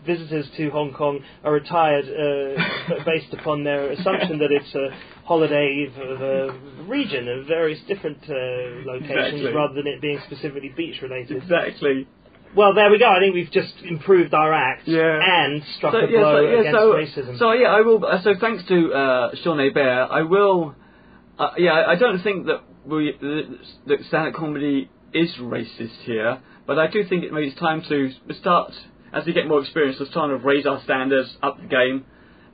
[0.06, 4.90] Visitors to Hong Kong are retired uh, based upon their assumption that it's a
[5.30, 6.38] holiday of a
[6.88, 8.34] region of various different uh,
[8.94, 9.54] locations Exactly.
[9.54, 11.38] rather than it being specifically beach related.
[11.38, 12.08] exactly.
[12.56, 13.06] Well, there we go.
[13.08, 15.20] I think we've just improved our act Yeah.
[15.22, 17.38] and struck So, a yeah, blow so, yeah, against so, racism.
[17.44, 18.04] so yeah, I will.
[18.04, 20.74] Uh, so thanks to uh, Sean Hebert, I will.
[21.38, 23.02] Uh, yeah, I- I don't think that we
[23.90, 28.00] that stand-up comedy is racist here, but I do think it maybe it's time to
[28.42, 28.72] start
[29.14, 31.98] as we get more experience, it's time to raise our standards, up the game,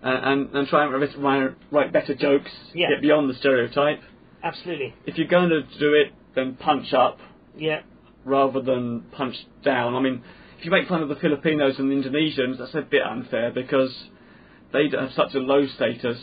[0.06, 2.90] and, and, and try and write, write, write better jokes, Yeah.
[2.90, 4.02] get beyond the stereotype.
[4.44, 4.94] Absolutely.
[5.06, 7.20] If you're going to do it, then punch up
[7.58, 7.82] Yeah.
[8.24, 9.96] rather than punch down.
[9.96, 10.22] I mean,
[10.60, 13.92] if you make fun of the Filipinos and the Indonesians, that's a bit unfair because
[14.72, 16.18] they have such a low status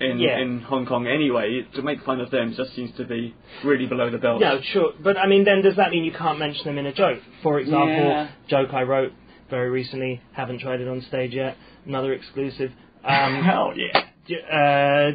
[0.00, 0.38] in Yeah.
[0.40, 1.64] in Hong Kong anyway.
[1.76, 4.40] To make fun of them just seems to be really below the belt.
[4.40, 4.92] No, sure.
[5.02, 7.20] But I mean, then does that mean you can't mention them in a joke?
[7.42, 8.28] For example, Yeah.
[8.48, 9.12] joke I wrote
[9.48, 11.56] very recently, haven't tried it on stage yet.
[11.86, 12.72] Another exclusive.
[13.04, 14.04] Um, Hell yeah.
[14.52, 15.12] uh,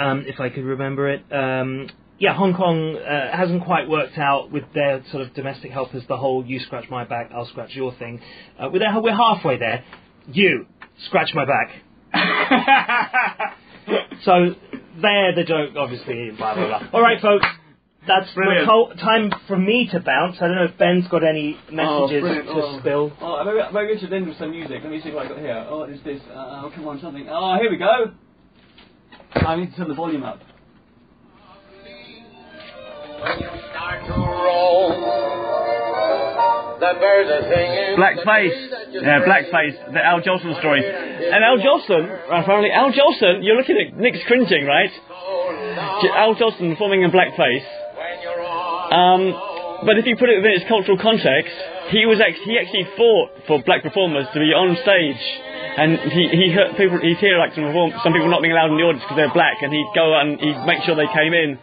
[0.00, 1.24] um, if I could remember it.
[1.32, 1.88] Um,
[2.18, 6.16] yeah, Hong Kong uh, hasn't quite worked out with their sort of domestic helpers, the
[6.18, 8.20] whole you scratch my back, I'll scratch your thing.
[8.58, 9.84] Uh, we're, there, we're halfway there.
[10.30, 10.66] You
[11.06, 11.70] scratch my back.
[14.24, 14.54] So
[15.00, 16.88] there, the joke, obviously, blah, blah, blah.
[16.92, 17.46] All right, folks.
[18.10, 18.66] That's Brilliant.
[18.66, 20.36] the whole time for me to bounce.
[20.40, 22.46] I don't know if Ben's got any messages brilliant.
[22.48, 22.78] to Oh.
[22.80, 23.12] spill.
[23.22, 24.80] Oh, maybe, maybe I should end with some music.
[24.82, 25.66] Let me see what I got here.
[25.70, 26.20] Oh, what is this?
[26.28, 27.26] Uh, oh, come on, something.
[27.30, 28.10] Oh, here we go.
[29.36, 30.40] I need to turn the volume up.
[33.20, 34.88] When you start to roll,
[36.80, 37.96] the birds are singing.
[38.00, 38.58] Blackface.
[38.90, 40.82] Yeah, Blackface, the Al Jolson story.
[40.84, 44.90] And Al Jolson, apparently, Al Jolson, you're looking at Nick's cringing, right?
[46.16, 47.64] Al Jolson performing in blackface.
[48.90, 49.32] Um,
[49.86, 51.54] but if you put it within its cultural context,
[51.94, 55.22] he was actually, he actually fought for black performers to be on stage,
[55.78, 57.00] and he he hurt people.
[57.00, 59.32] He'd hear like some perform, some people not being allowed in the audience because they're
[59.32, 61.58] black, and he'd go and he'd make sure they came in.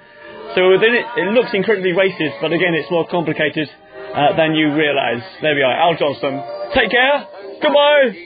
[0.55, 4.73] So within it, it looks incredibly racist, but again, it's more complicated uh, than you
[4.73, 5.23] realise.
[5.41, 6.41] There we are, Al Jolson.
[6.73, 7.27] Take care.
[7.61, 8.17] Goodbye.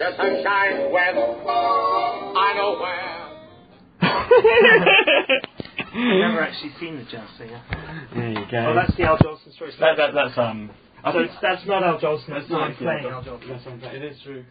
[0.00, 1.18] The sun shines west.
[2.36, 3.14] I know where.
[5.78, 7.62] I've never actually seen the jazz singer.
[8.14, 8.66] there you go.
[8.70, 9.72] Oh, that's the Al Jolson story.
[9.72, 10.70] So, that, that, that's um.
[11.04, 12.28] So it's, that's not Al Jolson.
[12.28, 13.80] That's not not playing Al Jolson.
[13.82, 14.44] Yes, it is true.